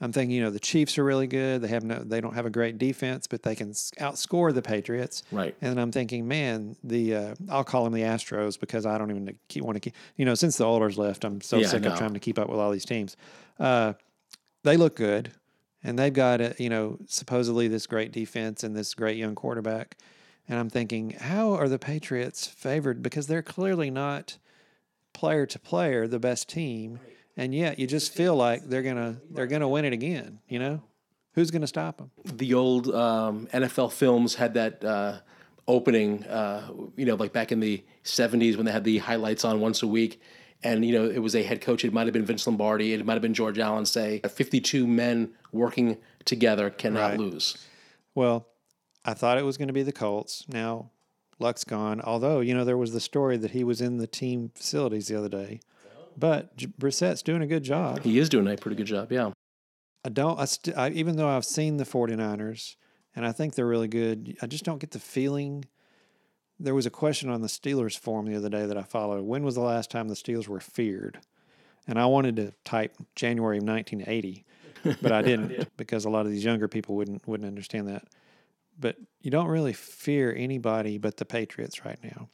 I'm 0.00 0.12
thinking, 0.12 0.36
you 0.36 0.42
know, 0.42 0.50
the 0.50 0.60
Chiefs 0.60 0.98
are 0.98 1.04
really 1.04 1.26
good. 1.26 1.62
They 1.62 1.68
have 1.68 1.82
no, 1.82 2.00
they 2.00 2.20
don't 2.20 2.34
have 2.34 2.44
a 2.44 2.50
great 2.50 2.76
defense, 2.76 3.26
but 3.26 3.42
they 3.42 3.54
can 3.54 3.70
outscore 3.70 4.52
the 4.52 4.60
Patriots. 4.60 5.22
Right. 5.32 5.54
And 5.62 5.80
I'm 5.80 5.90
thinking, 5.90 6.28
man, 6.28 6.76
the 6.84 7.14
uh, 7.14 7.34
I'll 7.48 7.64
call 7.64 7.84
them 7.84 7.94
the 7.94 8.02
Astros 8.02 8.60
because 8.60 8.84
I 8.84 8.98
don't 8.98 9.10
even 9.10 9.38
keep, 9.48 9.62
want 9.62 9.76
to 9.76 9.80
keep, 9.80 9.94
you 10.16 10.26
know, 10.26 10.34
since 10.34 10.58
the 10.58 10.66
Oilers 10.66 10.98
left, 10.98 11.24
I'm 11.24 11.40
so 11.40 11.58
Yeah, 11.58 11.68
sick 11.68 11.86
of 11.86 11.96
trying 11.96 12.12
to 12.12 12.20
keep 12.20 12.38
up 12.38 12.50
with 12.50 12.60
all 12.60 12.70
these 12.70 12.84
teams. 12.84 13.16
Uh, 13.58 13.94
they 14.64 14.76
look 14.76 14.96
good, 14.96 15.32
and 15.82 15.98
they've 15.98 16.12
got 16.12 16.40
a, 16.42 16.54
you 16.58 16.68
know 16.68 16.98
supposedly 17.06 17.68
this 17.68 17.86
great 17.86 18.12
defense 18.12 18.62
and 18.62 18.76
this 18.76 18.92
great 18.92 19.16
young 19.16 19.34
quarterback. 19.34 19.96
And 20.48 20.58
I'm 20.58 20.70
thinking, 20.70 21.10
how 21.10 21.54
are 21.54 21.68
the 21.68 21.78
Patriots 21.78 22.46
favored? 22.46 23.02
Because 23.02 23.28
they're 23.28 23.42
clearly 23.42 23.90
not 23.90 24.36
player 25.16 25.46
to 25.46 25.58
player 25.58 26.06
the 26.06 26.18
best 26.20 26.48
team, 26.48 27.00
and 27.36 27.54
yet 27.54 27.78
you 27.78 27.86
just 27.86 28.12
feel 28.14 28.36
like 28.36 28.68
they're 28.68 28.82
gonna 28.82 29.20
they're 29.30 29.46
gonna 29.48 29.68
win 29.68 29.84
it 29.84 29.92
again. 29.92 30.38
You 30.48 30.58
know, 30.60 30.82
who's 31.34 31.50
gonna 31.50 31.66
stop 31.66 31.98
them? 31.98 32.10
the 32.24 32.54
old 32.54 32.94
um, 32.94 33.48
NFL 33.52 33.92
films 33.92 34.34
had 34.36 34.54
that 34.54 34.84
uh, 34.84 35.18
opening, 35.66 36.22
uh, 36.24 36.68
you 36.96 37.04
know, 37.06 37.14
like 37.16 37.32
back 37.32 37.50
in 37.52 37.60
the 37.60 37.82
70s 38.04 38.56
when 38.56 38.66
they 38.66 38.72
had 38.72 38.84
the 38.84 38.98
highlights 38.98 39.44
on 39.44 39.60
once 39.60 39.82
a 39.82 39.86
week. 39.86 40.20
And, 40.62 40.84
you 40.84 40.92
know, 40.92 41.04
it 41.08 41.18
was 41.18 41.34
a 41.36 41.42
head 41.42 41.60
coach. 41.60 41.84
It 41.84 41.92
might 41.92 42.06
have 42.06 42.14
been 42.14 42.24
Vince 42.24 42.46
Lombardi. 42.46 42.94
It 42.94 43.04
might 43.04 43.12
have 43.12 43.22
been 43.22 43.34
George 43.34 43.58
Allen 43.58 43.84
say, 43.84 44.20
52 44.26 44.86
men 44.86 45.32
working 45.52 45.98
together 46.24 46.70
cannot 46.70 47.10
Right. 47.10 47.18
lose. 47.18 47.58
Well, 48.14 48.46
I 49.04 49.12
thought 49.14 49.38
it 49.38 49.44
was 49.44 49.58
going 49.58 49.68
to 49.68 49.74
be 49.74 49.82
the 49.82 49.92
Colts. 49.92 50.44
Now, 50.48 50.90
Luck's 51.38 51.64
gone. 51.64 52.00
Although, 52.00 52.40
you 52.40 52.54
know, 52.54 52.64
there 52.64 52.76
was 52.76 52.92
the 52.92 53.00
story 53.00 53.36
that 53.36 53.50
he 53.50 53.64
was 53.64 53.80
in 53.80 53.98
the 53.98 54.06
team 54.06 54.50
facilities 54.54 55.08
the 55.08 55.18
other 55.18 55.28
day. 55.28 55.60
But 56.16 56.56
J- 56.56 56.66
Brissett's 56.78 57.22
doing 57.22 57.42
a 57.42 57.46
good 57.46 57.62
job. 57.62 58.02
He 58.02 58.18
is 58.18 58.28
doing 58.28 58.48
a 58.48 58.56
pretty 58.56 58.76
good 58.76 58.86
job, 58.86 59.12
yeah. 59.12 59.32
I 60.04 60.08
don't, 60.08 60.38
I 60.38 60.44
st- 60.46 60.76
I, 60.76 60.90
even 60.90 61.16
though 61.16 61.28
I've 61.28 61.44
seen 61.44 61.76
the 61.76 61.84
49ers 61.84 62.76
and 63.14 63.26
I 63.26 63.32
think 63.32 63.54
they're 63.54 63.66
really 63.66 63.88
good, 63.88 64.36
I 64.40 64.46
just 64.46 64.64
don't 64.64 64.78
get 64.78 64.92
the 64.92 64.98
feeling. 64.98 65.64
There 66.58 66.74
was 66.74 66.86
a 66.86 66.90
question 66.90 67.28
on 67.28 67.42
the 67.42 67.48
Steelers 67.48 67.98
forum 67.98 68.26
the 68.26 68.36
other 68.36 68.48
day 68.48 68.64
that 68.64 68.78
I 68.78 68.82
followed. 68.82 69.24
When 69.24 69.42
was 69.44 69.56
the 69.56 69.60
last 69.60 69.90
time 69.90 70.08
the 70.08 70.14
Steelers 70.14 70.48
were 70.48 70.60
feared? 70.60 71.18
And 71.86 71.98
I 71.98 72.06
wanted 72.06 72.36
to 72.36 72.52
type 72.64 72.96
January 73.14 73.58
of 73.58 73.64
1980, 73.64 74.44
but 75.02 75.12
I 75.12 75.22
didn't 75.22 75.68
because 75.76 76.04
a 76.04 76.10
lot 76.10 76.24
of 76.24 76.32
these 76.32 76.44
younger 76.44 76.66
people 76.66 76.96
wouldn't 76.96 77.26
wouldn't 77.28 77.46
understand 77.46 77.88
that. 77.88 78.04
But 78.78 78.96
you 79.20 79.30
don't 79.30 79.48
really 79.48 79.72
fear 79.72 80.34
anybody 80.36 80.98
but 80.98 81.16
the 81.16 81.24
Patriots 81.24 81.84
right 81.84 81.98
now. 82.02 82.28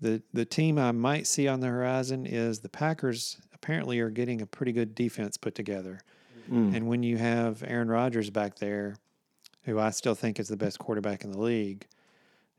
The 0.00 0.22
the 0.32 0.44
team 0.44 0.78
I 0.78 0.92
might 0.92 1.26
see 1.26 1.48
on 1.48 1.60
the 1.60 1.68
horizon 1.68 2.26
is 2.26 2.60
the 2.60 2.68
Packers 2.68 3.38
apparently 3.54 4.00
are 4.00 4.10
getting 4.10 4.40
a 4.40 4.46
pretty 4.46 4.72
good 4.72 4.94
defense 4.94 5.36
put 5.36 5.54
together. 5.54 6.00
Mm. 6.50 6.74
And 6.74 6.88
when 6.88 7.02
you 7.02 7.16
have 7.18 7.62
Aaron 7.66 7.88
Rodgers 7.88 8.30
back 8.30 8.56
there, 8.56 8.96
who 9.64 9.78
I 9.78 9.90
still 9.90 10.14
think 10.14 10.40
is 10.40 10.48
the 10.48 10.56
best 10.56 10.78
quarterback 10.78 11.22
in 11.24 11.30
the 11.30 11.40
league, 11.40 11.86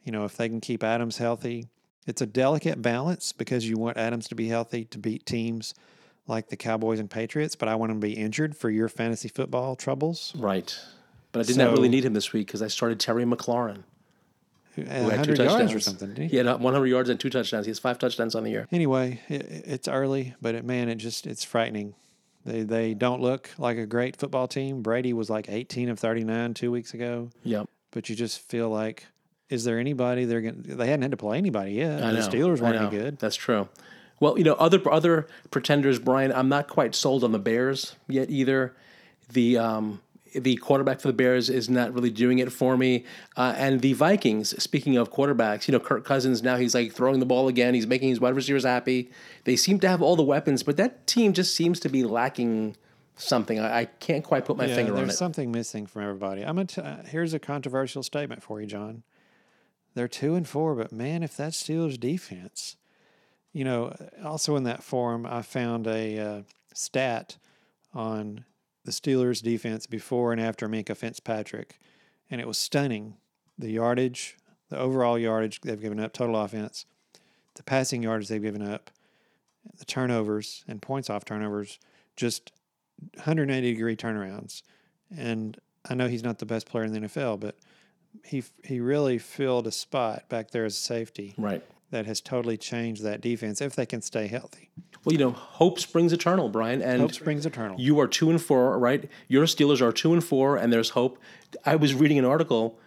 you 0.04 0.12
know, 0.12 0.24
if 0.26 0.38
they 0.38 0.48
can 0.48 0.62
keep 0.62 0.84
Adams 0.84 1.18
healthy, 1.18 1.68
it's 2.08 2.22
a 2.22 2.26
delicate 2.26 2.82
balance 2.82 3.32
because 3.34 3.68
you 3.68 3.78
want 3.78 3.98
Adams 3.98 4.28
to 4.30 4.36
be 4.36 4.48
healthy 4.48 4.86
to 4.86 4.98
beat 4.98 5.26
teams 5.26 5.74
like 6.28 6.50
the 6.50 6.56
Cowboys 6.56 7.00
and 7.00 7.10
Patriots, 7.10 7.56
but 7.56 7.68
I 7.68 7.76
want 7.76 7.92
him 7.92 8.00
to 8.00 8.08
be 8.08 8.14
injured 8.14 8.56
for 8.56 8.70
your 8.70 8.88
fantasy 8.88 9.28
football 9.28 9.76
troubles. 9.76 10.34
Right. 10.38 10.78
But 11.34 11.42
I 11.42 11.44
did 11.44 11.58
not 11.58 11.72
really 11.72 11.90
need 11.90 12.06
him 12.06 12.14
this 12.14 12.32
week 12.32 12.48
because 12.48 12.62
I 12.62 12.68
started 12.68 13.00
Terry 13.02 13.26
McLaurin. 13.26 13.84
who 14.76 14.84
had 14.84 15.24
two 15.24 15.32
100 15.34 15.40
yards 15.40 15.74
or 15.74 15.80
something. 15.82 16.16
He? 16.16 16.28
He 16.30 16.38
had 16.38 16.48
uh, 16.48 16.58
100 16.58 16.86
yards 16.88 17.10
and 17.10 17.20
two 17.20 17.30
touchdowns. 17.30 17.66
He 17.66 17.72
has 17.72 17.80
five 17.80 18.00
touchdowns 18.00 18.36
on 18.36 18.44
the 18.44 18.52
year. 18.52 18.68
Anyway, 18.72 19.20
it, 19.28 19.42
it's 19.66 19.88
early, 19.90 20.36
but 20.42 20.56
it, 20.56 20.64
man, 20.64 20.88
it 20.90 20.96
just 20.96 21.28
it's 21.28 21.44
frightening. 21.44 21.96
They 22.46 22.62
they 22.64 22.94
don't 22.94 23.22
look 23.22 23.50
like 23.58 23.78
a 23.78 23.86
great 23.86 24.16
football 24.16 24.48
team. 24.48 24.82
Brady 24.82 25.12
was 25.14 25.30
like 25.30 25.50
18 25.50 25.90
of 25.90 26.00
39 26.00 26.54
two 26.54 26.72
weeks 26.72 26.94
ago, 26.94 27.30
Yep. 27.44 27.68
but 27.92 28.10
you 28.10 28.16
just 28.16 28.40
feel 28.50 28.70
like, 28.70 29.08
is 29.50 29.64
there 29.64 29.80
anybody 29.80 30.26
they're 30.26 30.42
going? 30.42 30.62
They 30.64 30.86
hadn't 30.88 31.02
had 31.04 31.12
to 31.12 31.18
play 31.18 31.38
anybody 31.38 31.74
yet. 31.74 32.04
I 32.04 32.12
know, 32.12 32.22
the. 32.22 32.30
Steelers 32.30 32.60
weren't 32.62 32.76
any 32.76 32.90
good. 32.90 33.18
That's 33.20 33.36
true. 33.36 33.70
Well, 34.20 34.38
you 34.38 34.44
know, 34.44 34.54
other 34.54 34.80
other 34.92 35.28
pretenders, 35.52 36.00
Brian. 36.00 36.32
I'm 36.32 36.50
not 36.50 36.68
quite 36.68 36.94
sold 36.96 37.24
on 37.24 37.32
the 37.32 37.40
Bears 37.40 37.96
yet 38.08 38.30
either. 38.30 38.76
The 39.32 39.58
um, 39.58 40.02
the 40.36 40.56
quarterback 40.58 41.00
for 41.00 41.08
the 41.08 41.14
Bears 41.14 41.50
is 41.50 41.70
not 41.70 41.94
really 41.94 42.10
doing 42.10 42.40
it 42.40 42.52
for 42.52 42.76
me. 42.78 43.06
Uh, 43.38 43.54
and 43.58 43.82
the 43.82 43.94
Vikings. 43.94 44.62
Speaking 44.62 44.98
of 44.98 45.12
quarterbacks, 45.12 45.68
you 45.68 45.72
know, 45.72 45.80
Kirk 45.80 46.06
Cousins 46.06 46.42
now 46.44 46.58
he's 46.58 46.74
like 46.76 46.92
throwing 46.94 47.20
the 47.20 47.26
ball 47.26 47.48
again. 47.48 47.74
He's 47.74 47.88
making 47.88 48.10
his 48.10 48.20
wide 48.20 48.36
receivers 48.36 48.64
happy. 48.64 49.12
They 49.44 49.56
seem 49.56 49.80
to 49.82 49.88
have 49.88 50.02
all 50.02 50.16
the 50.16 50.24
weapons, 50.24 50.64
but 50.64 50.78
that 50.78 51.06
team 51.08 51.34
just 51.34 51.56
seems 51.56 51.80
to 51.82 51.90
be 51.90 52.04
lacking 52.04 52.76
something. 53.16 53.60
I, 53.60 53.82
I 53.82 53.86
can't 53.86 54.24
quite 54.24 54.46
put 54.46 54.58
my 54.58 54.66
Yeah, 54.66 54.76
finger 54.76 54.94
on 54.94 55.00
it. 55.04 55.06
there's 55.08 55.18
something 55.18 55.52
missing 55.52 55.86
from 55.86 56.04
everybody. 56.04 56.42
I'm 56.42 56.56
gonna 56.56 56.66
t- 56.66 56.82
uh, 56.82 57.04
here's 57.06 57.34
a 57.34 57.40
controversial 57.40 58.02
statement 58.04 58.42
for 58.44 58.60
you, 58.60 58.68
John. 58.68 59.04
They're 59.96 60.08
two 60.08 60.34
and 60.36 60.48
four, 60.48 60.74
but 60.76 60.92
man, 60.92 61.22
if 61.22 61.38
that 61.38 61.52
Steelers 61.52 62.00
defense, 62.00 62.78
you 63.52 63.64
know, 63.64 63.96
also 64.24 64.56
in 64.56 64.64
that 64.64 64.82
forum, 64.84 65.28
I 65.28 65.44
found 65.44 65.86
a 65.86 66.18
uh, 66.18 66.42
stat 66.74 67.38
on 67.94 68.46
the 68.86 68.92
Steelers 68.92 69.42
defense 69.42 69.88
before 69.88 70.32
and 70.32 70.42
after 70.42 70.68
Minkah 70.68 70.98
Fitzpatrick, 70.98 71.80
and 72.30 72.42
it 72.42 72.48
was 72.48 72.58
stunning. 72.58 73.16
The 73.58 73.72
yardage, 73.72 74.38
the 74.70 74.78
overall 74.78 75.18
yardage 75.18 75.62
they've 75.62 75.80
given 75.80 76.00
up, 76.00 76.14
total 76.14 76.36
offense, 76.36 76.86
the 77.56 77.64
passing 77.64 78.04
yardage 78.04 78.28
they've 78.28 78.42
given 78.42 78.64
up, 78.64 78.90
the 79.78 79.86
turnovers 79.86 80.64
and 80.68 80.82
points 80.82 81.10
off 81.10 81.24
turnovers, 81.24 81.80
just 82.16 82.52
180 83.16 83.74
degree 83.74 83.96
turnarounds. 83.96 84.64
And 85.16 85.58
I 85.88 85.94
know 85.94 86.08
he's 86.08 86.24
not 86.24 86.40
the 86.40 86.46
best 86.46 86.66
player 86.66 86.84
in 86.84 86.94
the 86.94 87.00
NFL, 87.02 87.40
but 87.40 87.58
he 88.24 88.44
he 88.64 88.80
really 88.80 89.18
filled 89.18 89.68
a 89.68 89.72
spot 89.72 90.30
back 90.30 90.52
there 90.52 90.66
as 90.66 90.74
a 90.76 90.80
safety 90.80 91.34
right. 91.38 91.64
That 91.94 92.06
has 92.08 92.20
totally 92.20 92.58
changed 92.58 93.04
that 93.04 93.22
defense 93.22 93.62
if 93.62 93.76
they 93.76 93.86
can 93.86 94.02
stay 94.02 94.28
healthy. 94.28 94.72
Well, 95.06 95.14
you 95.14 95.20
know, 95.20 95.32
hope 95.32 95.80
springs 95.80 96.12
eternal, 96.12 96.50
Brian, 96.50 96.82
and 96.82 97.02
Hope 97.02 97.14
springs 97.14 97.46
eternal. 97.46 97.80
You 97.80 98.00
are 98.00 98.08
two 98.08 98.30
and 98.30 98.42
four, 98.42 98.78
right? 98.80 99.10
Your 99.28 99.46
Steelers 99.46 99.80
are 99.80 99.92
two 99.92 100.12
and 100.12 100.24
four, 100.24 100.58
and 100.58 100.74
there's 100.74 100.90
hope. 100.90 101.20
I 101.66 101.76
was 101.76 101.94
reading 101.94 102.18
an 102.18 102.26
article. 102.26 102.80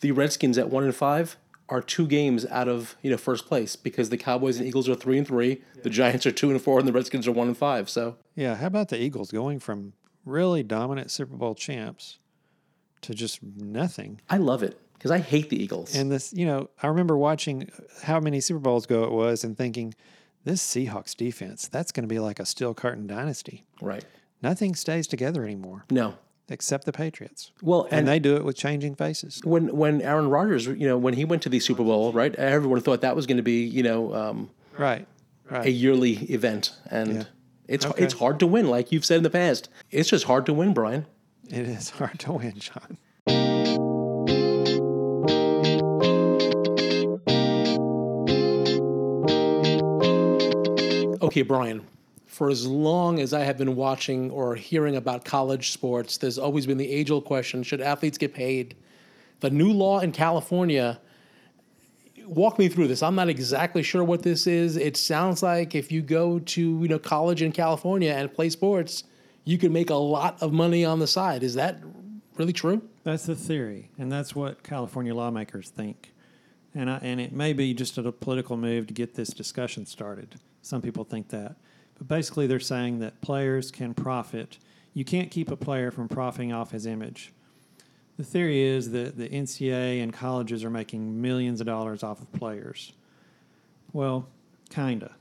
The 0.00 0.12
Redskins 0.12 0.58
at 0.58 0.68
one 0.68 0.84
and 0.84 0.94
five 0.94 1.36
are 1.68 1.80
two 1.80 2.06
games 2.06 2.44
out 2.46 2.68
of 2.68 2.96
you 3.00 3.10
know 3.10 3.16
first 3.16 3.46
place 3.46 3.74
because 3.74 4.10
the 4.10 4.18
Cowboys 4.18 4.58
and 4.58 4.66
Eagles 4.66 4.88
are 4.88 4.94
three 4.94 5.16
and 5.16 5.26
three. 5.26 5.62
The 5.82 5.90
Giants 5.90 6.26
are 6.26 6.32
two 6.32 6.50
and 6.50 6.60
four, 6.60 6.78
and 6.78 6.86
the 6.86 6.92
Redskins 6.92 7.26
are 7.26 7.32
one 7.32 7.48
and 7.48 7.56
five. 7.56 7.88
So 7.88 8.16
yeah, 8.34 8.56
how 8.56 8.66
about 8.66 8.90
the 8.90 9.00
Eagles 9.00 9.30
going 9.30 9.60
from 9.60 9.94
really 10.26 10.62
dominant 10.62 11.10
Super 11.10 11.36
Bowl 11.36 11.54
champs 11.54 12.18
to 13.00 13.14
just 13.14 13.42
nothing? 13.42 14.20
I 14.28 14.36
love 14.36 14.62
it 14.62 14.78
because 15.02 15.10
I 15.10 15.18
hate 15.18 15.50
the 15.50 15.60
Eagles. 15.60 15.96
And 15.96 16.12
this, 16.12 16.32
you 16.32 16.46
know, 16.46 16.70
I 16.80 16.86
remember 16.86 17.16
watching 17.16 17.68
how 18.04 18.20
many 18.20 18.40
Super 18.40 18.60
Bowls 18.60 18.84
ago 18.84 19.02
it 19.02 19.10
was 19.10 19.42
and 19.42 19.58
thinking, 19.58 19.94
this 20.44 20.62
Seahawks 20.62 21.16
defense, 21.16 21.66
that's 21.66 21.90
going 21.90 22.04
to 22.04 22.08
be 22.08 22.20
like 22.20 22.38
a 22.38 22.46
steel 22.46 22.72
curtain 22.72 23.08
dynasty. 23.08 23.64
right? 23.80 24.04
Nothing 24.42 24.76
stays 24.76 25.08
together 25.08 25.42
anymore 25.44 25.84
No. 25.90 26.14
except 26.48 26.84
the 26.84 26.92
Patriots. 26.92 27.50
Well, 27.62 27.82
And 27.90 27.94
and, 28.00 28.08
they 28.08 28.20
do 28.20 28.36
it 28.36 28.44
with 28.44 28.54
changing 28.56 28.94
faces. 28.94 29.40
when 29.44 29.76
when 29.76 30.00
Aaron 30.02 30.28
Rodgers, 30.28 30.66
you 30.68 30.86
know, 30.86 30.96
when 30.98 31.14
he 31.14 31.24
went 31.24 31.42
to 31.42 31.48
the 31.48 31.58
Super 31.58 31.82
Bowl, 31.82 32.12
right? 32.12 32.32
Everyone 32.36 32.80
thought 32.80 33.00
that 33.00 33.16
was 33.16 33.26
going 33.26 33.38
to 33.38 33.42
be 33.42 33.64
you 33.64 33.82
know 33.82 34.14
um, 34.14 34.50
Right. 34.78 35.06
a 35.50 35.68
yearly 35.68 36.12
event, 36.32 36.74
and 36.90 37.14
Yeah. 37.14 37.24
it's 37.68 37.84
Okay. 37.86 38.04
it's 38.04 38.14
hard 38.14 38.38
to 38.40 38.46
win, 38.46 38.68
like 38.68 38.92
you've 38.92 39.04
said 39.04 39.16
in 39.18 39.22
the 39.24 39.30
past. 39.30 39.68
It's 39.90 40.08
just 40.08 40.24
hard 40.26 40.46
to 40.46 40.52
win, 40.54 40.72
Brian. 40.74 41.06
It 41.48 41.66
is 41.68 41.90
hard 42.00 42.18
to 42.20 42.32
win, 42.32 42.54
John. 42.58 42.98
Okay, 51.32 51.40
Brian. 51.40 51.82
For 52.26 52.50
as 52.50 52.66
long 52.66 53.18
as 53.18 53.32
I 53.32 53.40
have 53.40 53.56
been 53.56 53.74
watching 53.74 54.30
or 54.30 54.54
hearing 54.54 54.96
about 54.96 55.24
college 55.24 55.70
sports, 55.70 56.18
there's 56.18 56.36
always 56.36 56.66
been 56.66 56.76
the 56.76 56.90
age 56.90 57.10
old 57.10 57.24
question 57.24 57.62
should 57.62 57.80
athletes 57.80 58.18
get 58.18 58.34
paid? 58.34 58.76
The 59.40 59.48
new 59.48 59.72
law 59.72 60.00
in 60.00 60.12
California, 60.12 61.00
walk 62.26 62.58
me 62.58 62.68
through 62.68 62.88
this. 62.88 63.02
I'm 63.02 63.14
not 63.14 63.30
exactly 63.30 63.82
sure 63.82 64.04
what 64.04 64.22
this 64.22 64.46
is. 64.46 64.76
It 64.76 64.98
sounds 64.98 65.42
like 65.42 65.74
if 65.74 65.90
you 65.90 66.02
go 66.02 66.38
to 66.38 66.60
you 66.60 66.86
know 66.86 66.98
college 66.98 67.40
in 67.40 67.50
California 67.50 68.12
and 68.12 68.30
play 68.30 68.50
sports, 68.50 69.04
you 69.46 69.56
can 69.56 69.72
make 69.72 69.88
a 69.88 69.94
lot 69.94 70.36
of 70.42 70.52
money 70.52 70.84
on 70.84 70.98
the 70.98 71.06
side. 71.06 71.42
Is 71.42 71.54
that 71.54 71.78
really 72.36 72.52
true? 72.52 72.82
That's 73.04 73.24
the 73.24 73.34
theory, 73.34 73.88
and 73.96 74.12
that's 74.12 74.36
what 74.36 74.62
California 74.62 75.14
lawmakers 75.14 75.70
think. 75.70 76.12
And 76.74 76.90
I, 76.90 76.98
and 77.00 77.22
it 77.22 77.32
may 77.32 77.54
be 77.54 77.72
just 77.72 77.96
a 77.96 78.12
political 78.12 78.58
move 78.58 78.86
to 78.88 78.92
get 78.92 79.14
this 79.14 79.30
discussion 79.30 79.86
started. 79.86 80.38
Some 80.62 80.80
people 80.80 81.04
think 81.04 81.28
that, 81.28 81.56
but 81.98 82.08
basically 82.08 82.46
they're 82.46 82.60
saying 82.60 83.00
that 83.00 83.20
players 83.20 83.70
can 83.70 83.94
profit. 83.94 84.58
You 84.94 85.04
can't 85.04 85.30
keep 85.30 85.50
a 85.50 85.56
player 85.56 85.90
from 85.90 86.08
profiting 86.08 86.52
off 86.52 86.70
his 86.70 86.86
image. 86.86 87.32
The 88.16 88.24
theory 88.24 88.62
is 88.62 88.90
that 88.92 89.16
the 89.16 89.28
NCAA 89.28 90.02
and 90.02 90.12
colleges 90.12 90.64
are 90.64 90.70
making 90.70 91.20
millions 91.20 91.60
of 91.60 91.66
dollars 91.66 92.02
off 92.02 92.20
of 92.20 92.32
players. 92.32 92.92
Well, 93.92 94.28
kinda. 94.70 95.12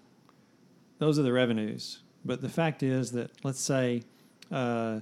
Those 1.00 1.18
are 1.18 1.24
the 1.24 1.34
revenues. 1.34 2.00
But 2.24 2.42
the 2.42 2.50
fact 2.50 2.84
is 2.84 3.12
that 3.14 3.32
let's 3.44 3.60
say 3.60 4.04
uh, 4.52 5.00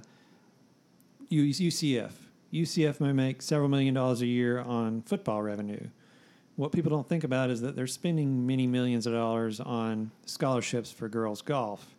UCF. 1.30 2.12
UCF 2.52 3.00
may 3.00 3.12
make 3.12 3.42
several 3.42 3.68
million 3.68 3.94
dollars 3.94 4.22
a 4.22 4.26
year 4.26 4.60
on 4.60 5.02
football 5.02 5.42
revenue. 5.42 5.88
What 6.60 6.72
people 6.72 6.90
don't 6.90 7.08
think 7.08 7.24
about 7.24 7.48
is 7.48 7.62
that 7.62 7.74
they're 7.74 7.86
spending 7.86 8.46
many 8.46 8.66
millions 8.66 9.06
of 9.06 9.14
dollars 9.14 9.60
on 9.60 10.10
scholarships 10.26 10.92
for 10.92 11.08
girls 11.08 11.40
golf 11.40 11.96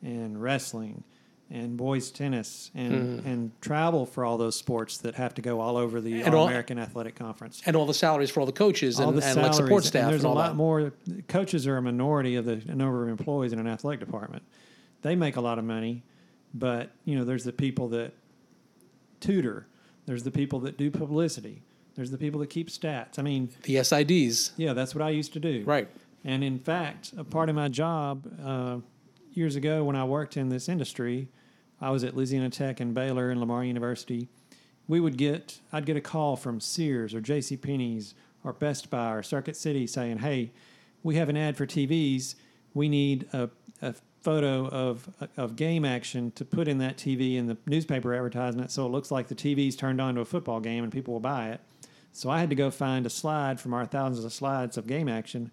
and 0.00 0.40
wrestling 0.40 1.02
and 1.50 1.76
boys 1.76 2.12
tennis 2.12 2.70
and, 2.76 2.92
mm-hmm. 2.92 3.28
and 3.28 3.60
travel 3.60 4.06
for 4.06 4.24
all 4.24 4.38
those 4.38 4.54
sports 4.54 4.98
that 4.98 5.16
have 5.16 5.34
to 5.34 5.42
go 5.42 5.58
all 5.58 5.76
over 5.76 6.00
the 6.00 6.22
And 6.22 6.36
all- 6.36 6.46
American 6.46 6.78
Athletic 6.78 7.16
Conference. 7.16 7.60
And 7.66 7.74
all 7.74 7.84
the 7.84 7.94
salaries 7.94 8.30
for 8.30 8.38
all 8.38 8.46
the 8.46 8.52
coaches 8.52 9.00
all 9.00 9.08
and, 9.08 9.18
the 9.18 9.26
and 9.26 9.42
like 9.42 9.54
support 9.54 9.82
staff 9.82 10.04
and, 10.04 10.12
there's 10.12 10.24
all 10.24 10.34
a 10.34 10.38
lot 10.38 10.48
that. 10.50 10.54
more. 10.54 10.92
Coaches 11.26 11.66
are 11.66 11.76
a 11.76 11.82
minority 11.82 12.36
of 12.36 12.44
the 12.44 12.58
number 12.72 13.02
of 13.02 13.08
employees 13.08 13.52
in 13.52 13.58
an 13.58 13.66
athletic 13.66 13.98
department. 13.98 14.44
They 15.02 15.16
make 15.16 15.34
a 15.34 15.40
lot 15.40 15.58
of 15.58 15.64
money, 15.64 16.04
but 16.54 16.92
you 17.04 17.18
know, 17.18 17.24
there's 17.24 17.42
the 17.42 17.52
people 17.52 17.88
that 17.88 18.12
tutor. 19.18 19.66
There's 20.04 20.22
the 20.22 20.30
people 20.30 20.60
that 20.60 20.78
do 20.78 20.92
publicity. 20.92 21.64
There's 21.96 22.10
the 22.10 22.18
people 22.18 22.40
that 22.40 22.50
keep 22.50 22.68
stats. 22.68 23.18
I 23.18 23.22
mean, 23.22 23.50
The 23.62 23.76
SIDs, 23.76 24.52
yeah, 24.56 24.72
that's 24.74 24.94
what 24.94 25.02
I 25.02 25.10
used 25.10 25.32
to 25.32 25.40
do. 25.40 25.64
right? 25.64 25.88
And 26.24 26.44
in 26.44 26.58
fact, 26.58 27.12
a 27.16 27.24
part 27.24 27.48
of 27.48 27.54
my 27.56 27.68
job 27.68 28.26
uh, 28.44 28.78
years 29.32 29.56
ago 29.56 29.84
when 29.84 29.96
I 29.96 30.04
worked 30.04 30.36
in 30.36 30.48
this 30.48 30.68
industry, 30.68 31.28
I 31.80 31.90
was 31.90 32.04
at 32.04 32.16
Louisiana 32.16 32.50
Tech 32.50 32.80
and 32.80 32.94
Baylor 32.94 33.30
and 33.30 33.38
Lamar 33.40 33.64
University. 33.64 34.28
We 34.88 35.00
would 35.00 35.16
get, 35.16 35.60
I'd 35.72 35.86
get 35.86 35.96
a 35.96 36.00
call 36.00 36.36
from 36.36 36.60
Sears 36.60 37.14
or 37.14 37.20
J.C. 37.20 37.56
Penney's 37.56 38.14
or 38.44 38.52
Best 38.52 38.90
Buy 38.90 39.12
or 39.12 39.22
Circuit 39.22 39.56
City 39.56 39.86
saying, 39.86 40.18
"Hey, 40.18 40.52
we 41.02 41.16
have 41.16 41.28
an 41.28 41.36
ad 41.36 41.56
for 41.56 41.66
TVs. 41.66 42.34
We 42.74 42.88
need 42.88 43.26
a, 43.32 43.50
a 43.82 43.94
photo 44.22 44.66
of 44.68 45.08
of 45.36 45.56
game 45.56 45.84
action 45.84 46.30
to 46.32 46.44
put 46.44 46.66
in 46.68 46.78
that 46.78 46.96
TV 46.96 47.36
in 47.36 47.46
the 47.46 47.56
newspaper 47.66 48.14
advertisement, 48.14 48.70
so 48.70 48.86
it 48.86 48.90
looks 48.90 49.10
like 49.10 49.28
the 49.28 49.34
TV's 49.34 49.74
turned 49.76 50.00
on 50.00 50.14
to 50.14 50.20
a 50.20 50.24
football 50.24 50.60
game 50.60 50.82
and 50.84 50.92
people 50.92 51.12
will 51.14 51.20
buy 51.20 51.50
it." 51.50 51.60
So 52.16 52.30
I 52.30 52.40
had 52.40 52.48
to 52.50 52.56
go 52.56 52.70
find 52.70 53.04
a 53.04 53.10
slide 53.10 53.60
from 53.60 53.74
our 53.74 53.84
thousands 53.84 54.24
of 54.24 54.32
slides 54.32 54.78
of 54.78 54.86
game 54.86 55.08
action 55.08 55.50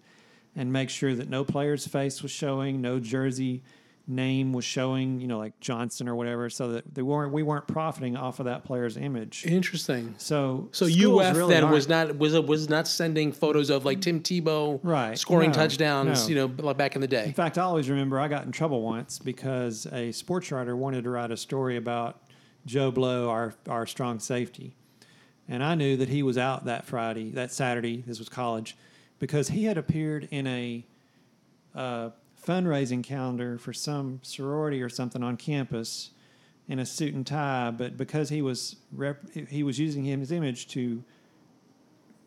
and 0.56 0.72
make 0.72 0.88
sure 0.88 1.14
that 1.14 1.28
no 1.28 1.44
player's 1.44 1.86
face 1.86 2.22
was 2.22 2.30
showing, 2.30 2.80
no 2.80 2.98
jersey 2.98 3.62
name 4.06 4.52
was 4.52 4.64
showing, 4.64 5.20
you 5.20 5.26
know, 5.26 5.38
like 5.38 5.58
Johnson 5.60 6.08
or 6.08 6.14
whatever, 6.14 6.50
so 6.50 6.72
that 6.72 6.94
they 6.94 7.02
weren't 7.02 7.32
we 7.32 7.42
weren't 7.42 7.66
profiting 7.66 8.16
off 8.16 8.38
of 8.38 8.46
that 8.46 8.64
player's 8.64 8.96
image. 8.96 9.44
Interesting. 9.46 10.14
So 10.18 10.68
So 10.72 10.86
UF 10.86 11.36
really 11.36 11.54
then 11.54 11.70
was 11.70 11.88
not 11.88 12.16
was 12.16 12.38
was 12.38 12.68
not 12.68 12.86
sending 12.88 13.32
photos 13.32 13.70
of 13.70 13.84
like 13.84 14.00
Tim 14.00 14.20
Tebow 14.20 14.80
Right. 14.82 15.18
scoring 15.18 15.50
No, 15.50 15.54
touchdowns, 15.56 16.24
no. 16.24 16.28
you 16.28 16.34
know, 16.34 16.62
like 16.62 16.76
back 16.76 16.94
in 16.94 17.00
the 17.00 17.08
day. 17.08 17.24
In 17.26 17.32
fact, 17.32 17.56
I 17.58 17.62
always 17.62 17.88
remember 17.88 18.18
I 18.20 18.28
got 18.28 18.44
in 18.44 18.52
trouble 18.52 18.82
once 18.82 19.18
because 19.18 19.86
a 19.92 20.12
sports 20.12 20.50
writer 20.52 20.76
wanted 20.76 21.04
to 21.04 21.10
write 21.10 21.30
a 21.30 21.36
story 21.36 21.76
about 21.76 22.22
Joe 22.66 22.90
Blow, 22.90 23.28
our 23.30 23.54
our 23.68 23.86
strong 23.86 24.18
safety, 24.18 24.76
and 25.48 25.62
I 25.62 25.74
knew 25.74 25.96
that 25.96 26.08
he 26.08 26.22
was 26.22 26.38
out 26.38 26.64
that 26.64 26.84
Friday, 26.84 27.30
that 27.30 27.52
Saturday. 27.52 28.02
This 28.06 28.18
was 28.18 28.28
college, 28.28 28.76
because 29.18 29.48
he 29.48 29.64
had 29.64 29.78
appeared 29.78 30.28
in 30.30 30.46
a 30.46 30.84
uh, 31.74 32.10
fundraising 32.42 33.02
calendar 33.02 33.58
for 33.58 33.72
some 33.72 34.20
sorority 34.22 34.82
or 34.82 34.88
something 34.88 35.22
on 35.22 35.36
campus 35.36 36.10
in 36.68 36.78
a 36.78 36.86
suit 36.86 37.14
and 37.14 37.26
tie, 37.26 37.70
but 37.70 37.96
because 37.96 38.30
he 38.30 38.40
was 38.40 38.76
rep- 38.92 39.30
he 39.48 39.62
was 39.62 39.78
using 39.78 40.04
his 40.04 40.32
image 40.32 40.68
to 40.68 41.04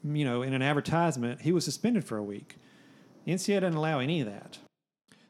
you 0.04 0.26
know, 0.26 0.42
in 0.42 0.54
an 0.54 0.62
advertisement, 0.62 1.42
he 1.42 1.52
was 1.52 1.66
suspended 1.66 2.06
for 2.06 2.18
a 2.18 2.24
week. 2.24 2.56
NCAA 3.26 3.62
doesn't 3.62 3.78
allow 3.78 4.00
any 4.00 4.22
of 4.22 4.28
that. 4.28 4.60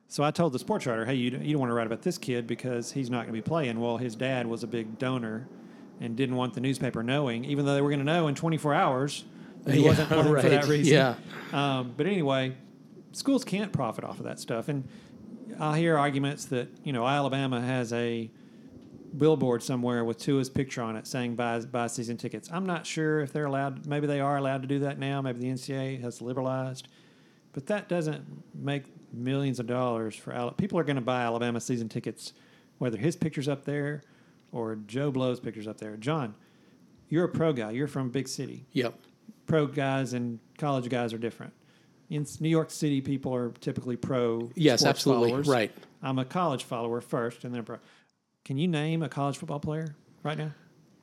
So 0.08 0.24
I 0.24 0.32
told 0.32 0.54
the 0.54 0.60
sports 0.60 0.86
writer, 0.86 1.06
hey, 1.06 1.16
you, 1.16 1.32
you 1.32 1.54
don't 1.54 1.60
want 1.60 1.70
to 1.70 1.74
write 1.74 1.88
about 1.88 2.02
this 2.02 2.18
kid 2.18 2.48
because 2.48 2.92
he's 2.92 3.10
not 3.10 3.26
going 3.26 3.28
to 3.28 3.34
be 3.34 3.42
playing. 3.42 3.80
Well, 3.80 3.98
his 3.98 4.16
dad 4.16 4.48
was 4.48 4.64
a 4.64 4.68
big 4.68 4.98
donor 5.00 5.48
and 6.00 6.16
didn't 6.16 6.36
want 6.36 6.54
the 6.54 6.62
newspaper 6.62 7.04
knowing, 7.04 7.46
even 7.46 7.66
though 7.66 7.74
they 7.74 7.82
were 7.82 7.90
going 7.90 8.00
to 8.00 8.06
know 8.06 8.28
in 8.28 8.36
24 8.36 8.74
hours 8.74 9.26
that 9.64 9.74
he 9.76 9.82
Yeah, 9.82 9.88
wasn't 9.88 10.10
playing 10.10 10.26
for 10.42 10.50
that 10.50 10.68
reason. 10.68 10.94
Yeah. 10.94 11.16
Um, 11.52 11.94
but 11.98 12.06
anyway, 12.06 12.56
schools 13.12 13.44
can't 13.44 13.72
profit 13.72 14.04
off 14.04 14.20
of 14.20 14.26
that 14.26 14.40
stuff. 14.40 14.68
And 14.70 14.88
I 15.60 15.78
hear 15.80 15.98
arguments 15.98 16.46
that, 16.46 16.70
you 16.84 16.94
know, 16.94 17.08
Alabama 17.08 17.60
has 17.62 17.92
a 17.94 18.30
billboard 19.18 19.64
somewhere 19.64 20.04
with 20.06 20.20
Tua's 20.20 20.50
picture 20.50 20.82
on 20.82 20.96
it 20.96 21.08
saying 21.08 21.36
buy, 21.36 21.60
buy 21.62 21.88
season 21.88 22.18
tickets. 22.18 22.50
I'm 22.52 22.66
not 22.66 22.86
sure 22.86 23.22
if 23.22 23.34
they're 23.34 23.46
allowed, 23.46 23.88
maybe 23.88 24.06
they 24.06 24.20
are 24.20 24.38
allowed 24.38 24.62
to 24.62 24.68
do 24.68 24.80
that 24.80 25.00
now. 25.00 25.22
Maybe 25.22 25.40
the 25.40 25.48
NCAA 25.48 26.02
has 26.02 26.22
liberalized. 26.22 26.88
But 27.54 27.66
that 27.68 27.90
doesn't 27.90 28.24
make 28.54 28.84
millions 29.12 29.60
of 29.60 29.66
dollars 29.66 30.16
for 30.16 30.34
Al- 30.34 30.52
people 30.52 30.78
are 30.78 30.84
going 30.84 30.98
to 30.98 31.02
buy 31.02 31.24
Alabama 31.24 31.60
season 31.60 31.90
tickets, 31.90 32.34
whether 32.78 32.98
his 32.98 33.16
picture's 33.16 33.48
up 33.48 33.66
there 33.66 34.04
or 34.52 34.76
Joe 34.76 35.12
Blow's 35.12 35.40
picture's 35.40 35.68
up 35.68 35.78
there. 35.78 35.96
John, 35.98 36.36
you're 37.10 37.26
a 37.26 37.30
pro 37.30 37.54
guy. 37.54 37.72
You're 37.72 37.88
from 37.88 38.08
a 38.08 38.10
big 38.10 38.28
city 38.28 38.66
Yep. 38.74 38.94
pro 39.46 39.68
guys 39.68 40.14
and 40.14 40.40
college 40.58 40.90
guys 40.90 41.14
are 41.14 41.18
different. 41.18 41.54
In 42.10 42.26
New 42.40 42.48
York 42.50 42.72
City, 42.72 43.02
people 43.02 43.36
are 43.36 43.50
typically 43.60 43.98
pro. 43.98 44.50
Yes, 44.56 44.86
absolutely. 44.86 45.30
followers. 45.30 45.48
Right. 45.48 45.72
I'm 46.02 46.20
a 46.20 46.26
college 46.26 46.64
follower 46.64 47.02
first, 47.02 47.44
and 47.44 47.54
then 47.54 47.60
a 47.62 47.64
pro. 47.64 47.78
Can 48.46 48.58
you 48.58 48.68
name 48.70 49.04
a 49.04 49.10
college 49.10 49.38
football 49.38 49.60
player 49.60 49.94
right 50.24 50.38
now? 50.38 50.52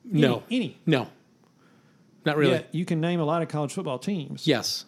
No. 0.03 0.41
any. 0.49 0.79
No. 0.87 1.07
Not 2.25 2.37
really. 2.37 2.53
Yeah, 2.53 2.61
you 2.71 2.85
can 2.85 3.01
name 3.01 3.19
a 3.19 3.23
lot 3.25 3.43
of 3.43 3.49
college 3.49 3.73
football 3.73 3.99
teams. 3.99 4.47
Yes. 4.47 4.85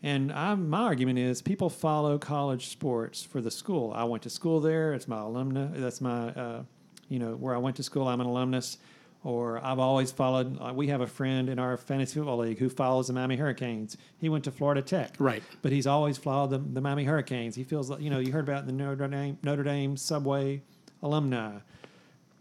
And 0.00 0.30
I'm, 0.30 0.70
my 0.70 0.82
argument 0.82 1.18
is 1.18 1.42
people 1.42 1.68
follow 1.70 2.18
college 2.18 2.68
sports 2.68 3.24
for 3.24 3.40
the 3.40 3.50
school. 3.50 3.92
I 3.92 4.04
went 4.04 4.22
to 4.24 4.30
school 4.30 4.60
there. 4.60 4.94
It's 4.94 5.08
my 5.08 5.16
alumna. 5.18 5.72
That's 5.74 6.00
my, 6.00 6.28
uh, 6.28 6.62
you 7.08 7.18
know, 7.18 7.34
where 7.34 7.54
I 7.54 7.58
went 7.58 7.76
to 7.76 7.82
school. 7.82 8.06
I'm 8.08 8.20
an 8.20 8.26
alumnus. 8.26 8.78
Or 9.24 9.58
I've 9.64 9.80
always 9.80 10.12
followed. 10.12 10.58
Uh, 10.60 10.72
we 10.72 10.86
have 10.88 11.00
a 11.00 11.06
friend 11.06 11.48
in 11.48 11.58
our 11.58 11.76
fantasy 11.76 12.14
football 12.14 12.38
league 12.38 12.58
who 12.58 12.68
follows 12.68 13.08
the 13.08 13.12
Miami 13.12 13.34
Hurricanes. 13.34 13.96
He 14.18 14.28
went 14.28 14.44
to 14.44 14.52
Florida 14.52 14.80
Tech. 14.80 15.16
Right. 15.18 15.42
But 15.60 15.72
he's 15.72 15.88
always 15.88 16.16
followed 16.16 16.50
the, 16.50 16.58
the 16.58 16.80
Miami 16.80 17.02
Hurricanes. 17.02 17.56
He 17.56 17.64
feels 17.64 17.90
like, 17.90 18.00
you 18.00 18.10
know, 18.10 18.20
you 18.20 18.30
heard 18.30 18.48
about 18.48 18.66
the 18.66 18.72
Notre 18.72 19.08
Dame, 19.08 19.36
Notre 19.42 19.64
Dame 19.64 19.96
Subway 19.96 20.62
alumni. 21.02 21.58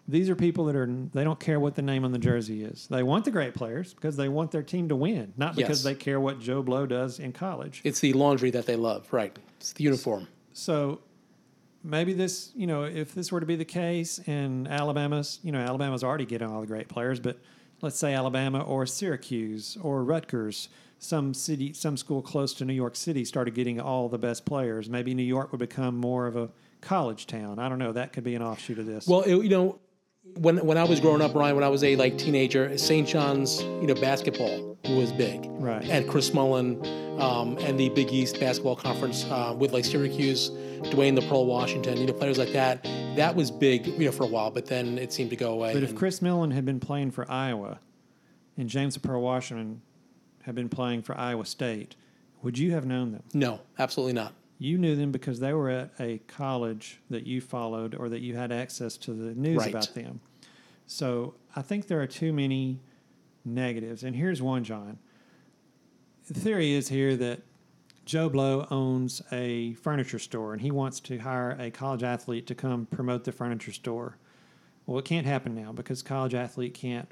These 0.08 0.30
are 0.30 0.36
people 0.36 0.66
that 0.66 0.76
are, 0.76 0.86
they 0.86 1.24
don't 1.24 1.40
care 1.40 1.60
what 1.60 1.74
the 1.76 1.82
name 1.82 2.06
on 2.06 2.12
the 2.12 2.20
jersey 2.20 2.64
is. 2.64 2.88
They 2.88 3.02
want 3.04 3.26
the 3.26 3.32
great 3.32 3.56
players 3.56 3.96
because 3.96 4.16
they 4.16 4.30
want 4.30 4.52
their 4.52 4.64
team 4.64 4.88
to 4.90 4.96
win, 4.96 5.34
not 5.36 5.56
because 5.56 5.80
Yes. 5.80 5.84
they 5.84 5.96
care 5.96 6.20
what 6.20 6.40
Joe 6.40 6.62
Blow 6.62 6.86
does 6.86 7.20
in 7.20 7.34
college. 7.34 7.82
It's 7.84 8.00
the 8.00 8.14
laundry 8.14 8.52
that 8.52 8.68
they 8.68 8.76
love. 8.76 9.12
Right. 9.12 9.38
It's 9.60 9.74
the 9.74 9.84
uniform. 9.84 10.28
So 10.54 11.02
maybe 11.88 12.14
this, 12.14 12.52
you 12.56 12.68
know, 12.68 12.84
if 12.84 13.16
this 13.16 13.32
were 13.32 13.40
to 13.40 13.46
be 13.46 13.56
the 13.56 13.66
case 13.66 14.20
and 14.28 14.68
Alabama's, 14.68 15.40
you 15.42 15.52
know, 15.52 15.60
Alabama's 15.60 16.04
already 16.04 16.26
getting 16.26 16.50
all 16.50 16.62
the 16.62 16.68
great 16.68 16.90
players, 16.90 17.20
but 17.20 17.40
let's 17.82 17.98
say 17.98 18.14
Alabama 18.14 18.62
or 18.62 18.86
Syracuse 18.86 19.78
or 19.82 20.04
Rutgers, 20.04 20.70
some 21.00 21.34
city, 21.34 21.74
some 21.74 21.96
school 21.96 22.22
close 22.22 22.54
to 22.56 22.66
New 22.66 22.74
York 22.74 22.96
City 22.96 23.24
started 23.24 23.54
getting 23.54 23.80
all 23.80 24.10
the 24.10 24.18
best 24.18 24.46
players. 24.46 24.90
Maybe 24.90 25.14
New 25.14 25.24
York 25.24 25.52
would 25.52 25.60
become 25.60 25.96
more 25.96 26.28
of 26.28 26.36
a 26.36 26.50
college 26.82 27.28
town. 27.28 27.60
I 27.60 27.70
don't 27.70 27.80
know. 27.80 27.94
That 27.94 28.14
could 28.14 28.24
be 28.24 28.36
an 28.36 28.42
offshoot 28.42 28.80
of 28.80 28.86
this. 28.86 29.08
Well, 29.08 29.22
it, 29.22 29.36
you 29.36 29.50
know, 29.50 29.80
when 30.36 30.58
when 30.66 30.78
I 30.78 30.84
was 30.84 31.00
growing 31.00 31.22
up, 31.22 31.34
Ryan, 31.34 31.56
when 31.56 31.64
I 31.64 31.70
was 31.70 31.84
a 31.84 31.96
like 31.96 32.18
teenager, 32.18 32.78
St. 32.78 33.08
John's, 33.08 33.62
you 33.62 33.88
know, 33.88 33.96
basketball 33.96 34.78
was 34.90 35.12
big. 35.12 35.46
Right. 35.50 35.84
And 35.90 36.08
Chris 36.08 36.34
Mullin, 36.34 36.80
um, 37.20 37.58
and 37.60 37.80
the 37.80 37.90
Big 37.90 38.12
East 38.12 38.40
basketball 38.40 38.76
conference 38.76 39.26
uh, 39.26 39.56
with 39.58 39.74
like 39.74 39.86
Syracuse, 39.86 40.50
Dwayne 40.92 41.16
the 41.16 41.28
Pearl 41.28 41.46
Washington, 41.46 41.98
you 41.98 42.06
know, 42.06 42.14
players 42.14 42.38
like 42.38 42.54
that. 42.54 42.84
That 43.16 43.36
was 43.36 43.50
big, 43.50 43.88
you 43.88 44.06
know, 44.06 44.12
for 44.12 44.24
a 44.24 44.28
while, 44.28 44.52
but 44.52 44.68
then 44.68 44.98
it 44.98 45.12
seemed 45.12 45.32
to 45.32 45.36
go 45.36 45.54
away. 45.54 45.74
but 45.74 45.84
if 45.84 45.96
Chris 45.96 46.22
Mullin 46.22 46.52
had 46.52 46.66
been 46.66 46.80
playing 46.80 47.12
for 47.12 47.30
Iowa 47.30 47.80
and 48.58 48.70
James 48.70 48.94
the 48.94 49.00
Pearl 49.00 49.22
Washington 49.22 49.82
had 50.44 50.54
been 50.56 50.70
playing 50.70 51.02
for 51.02 51.18
Iowa 51.18 51.46
State, 51.46 51.96
would 52.44 52.58
you 52.58 52.72
have 52.72 52.86
known 52.86 53.12
them? 53.12 53.24
no, 53.34 53.62
absolutely 53.80 54.14
not. 54.14 54.34
You 54.60 54.78
knew 54.78 54.96
them 54.96 55.12
because 55.12 55.40
they 55.40 55.54
were 55.54 55.70
at 55.70 55.92
a 56.00 56.18
college 56.28 57.00
that 57.10 57.28
you 57.28 57.42
followed 57.42 57.94
or 57.96 58.10
that 58.10 58.22
you 58.22 58.36
had 58.36 58.52
access 58.52 58.98
to 58.98 59.14
the 59.14 59.34
news 59.36 59.58
Right. 59.58 59.70
about 59.70 59.94
them. 59.94 60.20
So 60.88 61.36
I 61.56 61.62
think 61.62 61.88
there 61.88 62.02
are 62.02 62.08
too 62.08 62.34
many 62.34 62.80
negatives. 63.46 64.04
And 64.04 64.16
here's 64.16 64.42
one, 64.42 64.64
John. 64.64 64.98
The 66.28 66.34
theory 66.34 66.72
is 66.74 66.90
here 66.90 67.16
that 67.18 67.42
Joe 68.06 68.30
Blow 68.30 68.66
owns 68.72 69.22
a 69.32 69.74
furniture 69.76 70.20
store 70.20 70.54
and 70.54 70.62
he 70.62 70.72
wants 70.72 71.00
to 71.02 71.18
hire 71.20 71.52
a 71.60 71.70
college 71.70 72.04
athlete 72.04 72.48
to 72.48 72.56
come 72.56 72.86
promote 72.88 73.26
the 73.26 73.32
furniture 73.32 73.74
store. 73.74 74.18
Well, 74.86 74.98
it 74.98 75.06
can't 75.06 75.28
happen 75.28 75.54
now 75.54 75.72
because 75.74 76.02
college 76.02 76.34
athlete 76.34 76.74
can't 76.74 77.10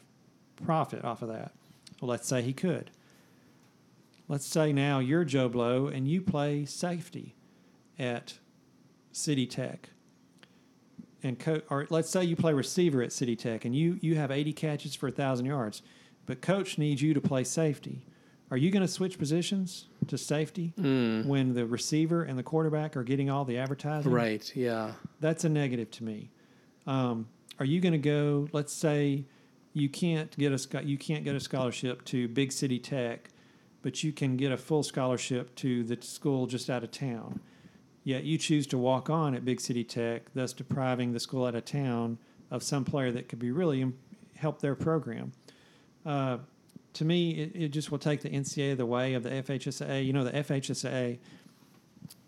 profit 0.66 1.04
off 1.04 1.22
of 1.22 1.28
that. 1.28 1.52
Well, 2.02 2.10
let's 2.10 2.28
say 2.28 2.42
he 2.42 2.54
could. 2.54 2.92
Let's 4.28 4.46
say 4.46 4.74
now 4.74 5.00
you're 5.00 5.24
Joe 5.24 5.50
Blow 5.50 5.88
and 5.88 6.08
you 6.08 6.22
play 6.22 6.66
safety 6.66 7.36
at 8.00 8.40
City 9.12 9.46
Tech. 9.46 9.90
And 11.24 11.40
co- 11.40 11.62
or 11.70 11.88
let's 11.90 12.10
say 12.10 12.24
you 12.24 12.36
play 12.36 12.54
receiver 12.54 13.02
at 13.02 13.12
City 13.12 13.36
Tech 13.36 13.66
and 13.66 13.76
you 13.76 13.98
you 14.02 14.16
have 14.16 14.32
80 14.32 14.54
catches 14.54 14.96
for 14.96 15.08
1000 15.08 15.46
yards, 15.46 15.82
but 16.26 16.42
coach 16.42 16.78
needs 16.78 17.02
you 17.02 17.14
to 17.14 17.22
play 17.22 17.44
safety. 17.44 18.06
Are 18.52 18.58
you 18.58 18.70
going 18.70 18.82
to 18.84 18.88
switch 18.88 19.18
positions 19.18 19.86
to 20.08 20.20
safety 20.20 20.72
when 20.78 21.56
the 21.56 21.66
receiver 21.66 22.22
and 22.22 22.38
the 22.38 22.44
quarterback 22.44 22.96
are 22.96 23.04
getting 23.04 23.28
all 23.30 23.44
the 23.44 23.58
advertising? 23.58 24.12
Right. 24.12 24.52
Yeah. 24.56 24.92
that's 25.20 25.44
a 25.46 25.50
negative 25.50 25.90
to 25.92 26.04
me. 26.04 26.30
Um, 26.86 27.28
are 27.58 27.66
you 27.66 27.82
going 27.82 27.94
to 27.94 27.98
go? 27.98 28.48
Let's 28.54 28.72
say 28.72 29.26
you 29.74 29.90
can't 29.90 30.36
get 30.38 30.52
a 30.52 30.84
you 30.86 30.98
can't 31.00 31.24
get 31.24 31.36
a 31.36 31.40
scholarship 31.40 32.06
to 32.06 32.28
Big 32.28 32.52
City 32.52 32.78
Tech, 32.78 33.30
but 33.86 34.04
you 34.04 34.12
can 34.12 34.36
get 34.36 34.52
a 34.52 34.58
full 34.58 34.82
scholarship 34.82 35.54
to 35.54 35.84
the 35.84 35.96
school 36.02 36.48
just 36.48 36.72
out 36.72 36.84
of 36.84 36.90
town. 36.90 37.40
Yet 38.04 38.24
you 38.24 38.40
choose 38.40 38.66
to 38.68 38.80
walk 38.80 39.12
on 39.12 39.36
at 39.36 39.46
Big 39.46 39.62
City 39.62 39.84
Tech, 39.84 40.24
thus 40.34 40.54
depriving 40.54 41.14
the 41.14 41.20
school 41.20 41.46
out 41.46 41.54
of 41.54 41.66
town 41.66 42.18
of 42.50 42.64
some 42.64 42.84
player 42.84 43.12
that 43.12 43.30
could 43.30 43.38
be 43.38 43.52
really 43.52 43.94
help 44.38 44.60
their 44.60 44.74
program. 44.74 45.34
Uh, 46.04 46.40
to 46.94 47.06
me, 47.06 47.34
it, 47.34 47.52
it 47.54 47.68
just 47.68 47.92
will 47.92 48.00
take 48.00 48.22
the 48.22 48.30
NCAA 48.32 48.76
the 48.76 48.88
way 48.88 49.14
of 49.14 49.22
the 49.22 49.30
FHSAA. 49.30 50.04
You 50.04 50.14
know, 50.14 50.24
the 50.24 50.32
FHSAA, 50.32 51.20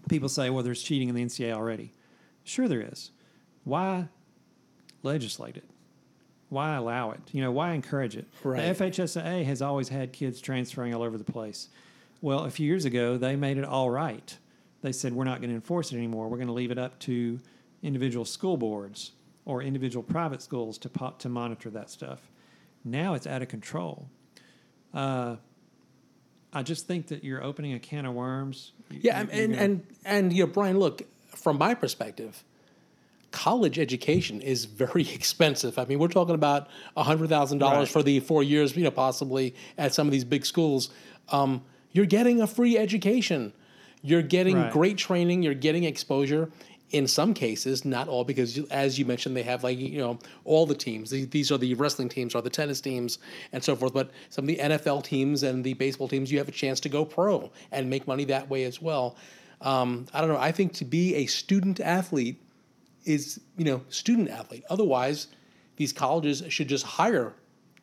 people 0.10 0.30
say, 0.30 0.52
well, 0.52 0.62
there's 0.62 0.84
cheating 0.84 1.10
in 1.10 1.16
the 1.16 1.26
NCAA 1.26 1.54
already. 1.54 1.92
Sure, 2.44 2.68
there 2.68 2.82
is. 2.82 3.10
Why 3.64 4.10
legislate 5.02 5.58
it? 5.58 5.68
Why 6.50 6.76
allow 6.76 7.12
it? 7.12 7.20
You 7.32 7.42
know, 7.42 7.52
why 7.52 7.74
encourage 7.74 8.16
it? 8.16 8.26
Right. 8.44 8.74
The 8.74 8.86
FHSAA 8.86 9.46
has 9.46 9.62
always 9.62 9.90
had 9.90 10.14
kids 10.14 10.40
transferring 10.40 10.94
all 10.94 11.04
over 11.04 11.18
the 11.18 11.24
place. 11.24 11.68
Well, 12.22 12.46
a 12.46 12.50
few 12.50 12.66
years 12.66 12.86
ago, 12.86 13.18
they 13.18 13.36
made 13.36 13.58
it 13.58 13.66
all 13.66 13.90
right. 13.90 14.38
They 14.82 14.92
said, 14.92 15.14
we're 15.14 15.26
not 15.26 15.40
going 15.40 15.50
to 15.50 15.56
enforce 15.56 15.92
it 15.92 15.98
anymore. 15.98 16.30
We're 16.30 16.38
going 16.38 16.48
to 16.48 16.54
leave 16.54 16.72
it 16.72 16.78
up 16.78 17.00
to 17.00 17.40
individual 17.84 18.26
school 18.26 18.58
boards 18.58 19.12
or 19.46 19.62
individual 19.62 20.04
private 20.04 20.42
schools 20.42 20.78
to, 20.80 20.90
po- 20.90 21.16
to 21.20 21.30
monitor 21.30 21.70
that 21.72 21.90
stuff. 21.90 22.20
Now 22.84 23.14
it's 23.14 23.28
out 23.28 23.42
of 23.42 23.50
control. 23.50 24.08
Uh, 24.94 25.36
I 26.54 26.64
just 26.64 26.88
think 26.88 27.08
that 27.08 27.24
you're 27.24 27.44
opening 27.44 27.74
a 27.74 27.80
can 27.80 28.06
of 28.06 28.14
worms. 28.14 28.72
Yeah, 28.90 29.20
and 29.20 29.32
you're 29.32 29.44
and, 29.44 29.56
and 29.56 29.88
and 30.06 30.34
you 30.34 30.46
know, 30.46 30.52
Brian, 30.52 30.80
look 30.80 31.02
from 31.36 31.58
my 31.58 31.74
perspective, 31.74 32.44
college 33.32 33.78
education 33.80 34.42
is 34.42 34.66
very 34.66 35.04
expensive. 35.14 35.78
I 35.78 35.86
mean, 35.86 36.00
we're 36.00 36.08
talking 36.08 36.36
about 36.36 36.68
hundred 36.96 37.30
thousand 37.30 37.60
dollars 37.60 37.90
Right. 37.90 37.90
for 37.90 38.04
the 38.04 38.20
four 38.22 38.44
years, 38.44 38.76
you 38.76 38.84
know, 38.84 38.92
possibly 38.92 39.54
at 39.78 39.94
some 39.94 40.08
of 40.08 40.12
these 40.12 40.26
big 40.26 40.46
schools. 40.46 40.90
Um, 41.30 41.62
you're 41.92 42.06
getting 42.06 42.42
a 42.42 42.48
free 42.48 42.78
education. 42.78 43.54
You're 44.02 44.22
getting 44.22 44.56
Right. 44.56 44.72
great 44.72 44.98
training. 44.98 45.44
You're 45.44 45.54
getting 45.56 45.84
exposure. 45.84 46.50
In 46.92 47.06
some 47.06 47.34
cases, 47.34 47.84
not 47.84 48.08
all, 48.08 48.24
because 48.24 48.60
as 48.72 48.98
you 48.98 49.04
mentioned, 49.04 49.36
they 49.36 49.44
have 49.44 49.62
like 49.62 49.78
you 49.78 49.98
know 49.98 50.20
all 50.46 50.66
the 50.66 50.74
teams. 50.76 51.10
These, 51.10 51.28
these 51.30 51.52
are 51.52 51.58
the 51.58 51.74
wrestling 51.74 52.08
teams, 52.08 52.34
or 52.34 52.42
the 52.42 52.50
tennis 52.50 52.80
teams, 52.80 53.18
and 53.52 53.62
so 53.62 53.76
forth. 53.76 53.94
But 53.94 54.12
some 54.30 54.46
of 54.46 54.48
the 54.48 54.56
NFL 54.58 55.04
teams 55.04 55.44
and 55.44 55.66
the 55.66 55.74
baseball 55.74 56.08
teams, 56.08 56.32
you 56.32 56.38
have 56.38 56.48
a 56.48 56.52
chance 56.54 56.80
to 56.82 56.90
go 56.90 57.04
pro 57.04 57.52
and 57.74 57.90
make 57.90 58.08
money 58.08 58.24
that 58.26 58.50
way 58.50 58.64
as 58.64 58.82
well. 58.82 59.18
Um, 59.60 60.06
I 60.14 60.22
don't 60.22 60.30
know. 60.30 60.38
I 60.38 60.54
think 60.54 60.72
to 60.76 60.86
be 60.86 61.16
a 61.16 61.26
student 61.26 61.82
athlete 61.82 62.40
is 63.08 63.40
you 63.58 63.66
know 63.66 63.82
student 63.90 64.30
athlete. 64.30 64.64
Otherwise, 64.70 65.28
these 65.78 65.94
colleges 65.94 66.44
should 66.50 66.68
just 66.68 66.86
hire 66.86 67.34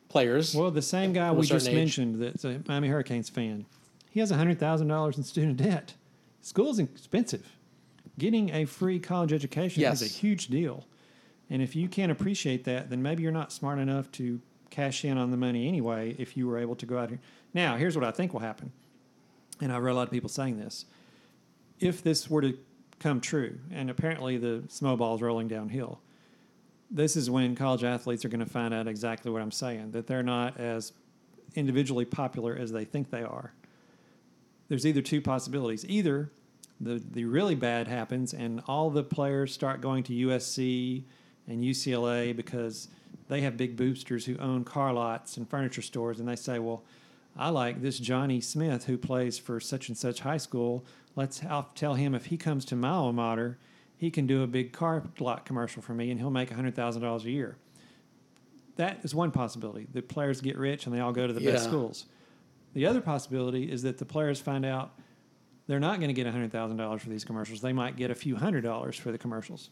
players. 0.07 0.55
Well, 0.55 0.71
the 0.71 0.81
same 0.81 1.13
guy 1.13 1.31
we 1.31 1.45
just 1.45 1.67
age. 1.67 1.75
mentioned 1.75 2.21
that's 2.21 2.45
a 2.45 2.61
Miami 2.67 2.87
Hurricanes 2.87 3.29
fan, 3.29 3.65
he 4.09 4.19
has 4.21 4.31
$100,000 4.31 5.17
in 5.17 5.23
student 5.23 5.57
debt. 5.57 5.95
School's 6.41 6.79
expensive. 6.79 7.57
Getting 8.17 8.49
a 8.51 8.65
free 8.65 8.99
college 8.99 9.33
education 9.33 9.83
is 9.83 10.01
a 10.01 10.05
huge 10.07 10.47
deal. 10.47 10.85
And 11.49 11.61
if 11.61 11.75
you 11.75 11.87
can't 11.89 12.11
appreciate 12.11 12.63
that, 12.63 12.89
then 12.89 13.01
maybe 13.01 13.23
you're 13.23 13.31
not 13.31 13.51
smart 13.51 13.77
enough 13.77 14.09
to 14.13 14.39
cash 14.69 15.03
in 15.05 15.17
on 15.17 15.31
the 15.31 15.37
money 15.37 15.67
anyway 15.67 16.15
if 16.17 16.37
you 16.37 16.47
were 16.47 16.57
able 16.57 16.75
to 16.75 16.85
go 16.85 16.97
out 16.97 17.09
here. 17.09 17.19
Now, 17.53 17.75
here's 17.75 17.95
what 17.95 18.05
I 18.05 18.11
think 18.11 18.33
will 18.33 18.39
happen, 18.39 18.71
and 19.61 19.71
I've 19.71 19.83
read 19.83 19.93
a 19.93 19.95
lot 19.95 20.07
of 20.07 20.11
people 20.11 20.29
saying 20.29 20.57
this. 20.57 20.85
If 21.79 22.01
this 22.03 22.29
were 22.29 22.41
to 22.41 22.57
come 22.99 23.21
true, 23.21 23.59
and 23.71 23.89
apparently 23.89 24.37
the 24.37 24.63
snowball 24.67 25.15
is 25.15 25.21
rolling 25.21 25.47
downhill, 25.47 25.99
this 26.89 27.15
is 27.15 27.29
when 27.29 27.55
college 27.55 27.83
athletes 27.83 28.23
are 28.25 28.29
going 28.29 28.39
to 28.39 28.49
find 28.49 28.73
out 28.73 28.87
exactly 28.87 29.31
what 29.31 29.41
I'm 29.41 29.51
saying 29.51 29.91
that 29.91 30.07
they're 30.07 30.23
not 30.23 30.59
as 30.59 30.93
individually 31.55 32.05
popular 32.05 32.55
as 32.55 32.71
they 32.71 32.85
think 32.85 33.09
they 33.09 33.23
are. 33.23 33.53
There's 34.67 34.85
either 34.85 35.01
two 35.01 35.21
possibilities. 35.21 35.85
Either 35.87 36.31
the, 36.79 37.01
the 37.11 37.25
really 37.25 37.55
bad 37.55 37.87
happens 37.87 38.33
and 38.33 38.61
all 38.67 38.89
the 38.89 39.03
players 39.03 39.53
start 39.53 39.81
going 39.81 40.03
to 40.03 40.13
USC 40.27 41.03
and 41.47 41.63
UCLA 41.63 42.35
because 42.35 42.89
they 43.27 43.41
have 43.41 43.57
big 43.57 43.75
boosters 43.75 44.25
who 44.25 44.37
own 44.37 44.63
car 44.63 44.93
lots 44.93 45.37
and 45.37 45.49
furniture 45.49 45.81
stores 45.81 46.19
and 46.19 46.27
they 46.27 46.35
say, 46.35 46.59
well, 46.59 46.83
I 47.35 47.49
like 47.49 47.81
this 47.81 47.99
Johnny 47.99 48.39
Smith 48.39 48.85
who 48.85 48.97
plays 48.97 49.37
for 49.37 49.59
such 49.59 49.89
and 49.89 49.97
such 49.97 50.21
high 50.21 50.37
school. 50.37 50.85
Let's 51.15 51.43
I'll 51.43 51.69
tell 51.75 51.95
him 51.95 52.15
if 52.15 52.27
he 52.27 52.37
comes 52.37 52.65
to 52.65 52.75
my 52.75 52.89
alma 52.89 53.13
mater, 53.13 53.57
he 53.97 54.09
can 54.09 54.27
do 54.27 54.43
a 54.43 54.47
big 54.47 54.71
car 54.71 55.03
lot 55.19 55.45
commercial 55.45 55.81
for 55.81 55.93
me 55.93 56.11
and 56.11 56.19
he'll 56.19 56.31
make 56.31 56.49
$100,000 56.49 57.23
a 57.25 57.31
year. 57.31 57.57
That 58.77 58.99
is 59.03 59.15
one 59.15 59.31
possibility. 59.31 59.87
The 59.91 60.01
players 60.01 60.41
get 60.41 60.57
rich 60.57 60.85
and 60.85 60.95
they 60.95 60.99
all 60.99 61.13
go 61.13 61.27
to 61.27 61.33
the 61.33 61.39
best 61.39 61.63
schools. 61.65 62.05
The 62.73 62.85
other 62.85 62.99
possibility 62.99 63.71
is 63.71 63.83
that 63.83 63.97
the 63.97 64.05
players 64.05 64.41
find 64.41 64.65
out 64.65 64.99
they're 65.67 65.79
not 65.79 65.99
going 65.99 66.13
to 66.13 66.13
get 66.13 66.27
$100,000 66.27 66.99
for 66.99 67.09
these 67.09 67.23
commercials. 67.23 67.61
They 67.61 67.73
might 67.73 67.95
get 67.95 68.11
a 68.11 68.15
few 68.15 68.35
hundred 68.35 68.61
dollars 68.61 68.97
for 68.97 69.11
the 69.11 69.17
commercials. 69.17 69.69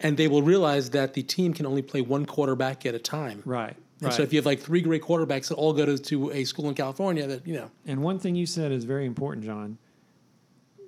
And 0.00 0.16
they 0.16 0.28
will 0.28 0.42
realize 0.42 0.90
that 0.90 1.14
the 1.14 1.22
team 1.22 1.52
can 1.52 1.66
only 1.66 1.82
play 1.82 2.00
one 2.00 2.26
quarterback 2.26 2.86
at 2.86 2.94
a 2.94 2.98
time. 2.98 3.42
Right. 3.44 3.76
And 4.00 4.08
right. 4.08 4.12
so 4.14 4.22
if 4.22 4.32
you 4.32 4.38
have 4.38 4.46
like 4.46 4.60
three 4.60 4.80
great 4.80 5.02
quarterbacks 5.02 5.48
that 5.48 5.54
all 5.54 5.72
go 5.72 5.86
to, 5.86 5.96
to 5.96 6.30
a 6.32 6.44
school 6.44 6.68
in 6.68 6.74
California, 6.74 7.26
that 7.26 7.46
you 7.46 7.54
know, 7.54 7.70
And 7.86 8.02
one 8.02 8.18
thing 8.18 8.34
you 8.34 8.46
said 8.46 8.72
is 8.72 8.84
very 8.84 9.06
important, 9.06 9.44
John. 9.44 9.78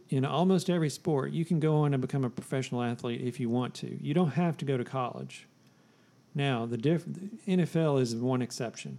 In 0.09 0.25
almost 0.25 0.71
every 0.71 0.91
sport, 0.91 1.33
you 1.33 1.45
can 1.45 1.59
go 1.59 1.77
on 1.77 1.93
and 1.95 2.01
become 2.01 2.25
a 2.25 2.31
professional 2.31 2.83
athlete 2.83 3.21
if 3.23 3.41
you 3.41 3.49
want 3.49 3.75
to. 3.75 4.03
You 4.03 4.15
don't 4.15 4.33
have 4.33 4.57
to 4.59 4.65
go 4.65 4.77
to 4.77 4.85
college. 4.85 5.49
Now, 6.35 6.67
the, 6.67 6.77
diff- 6.77 7.07
the 7.07 7.31
NFL 7.49 8.01
is 8.01 8.15
one 8.15 8.43
exception. 8.43 8.99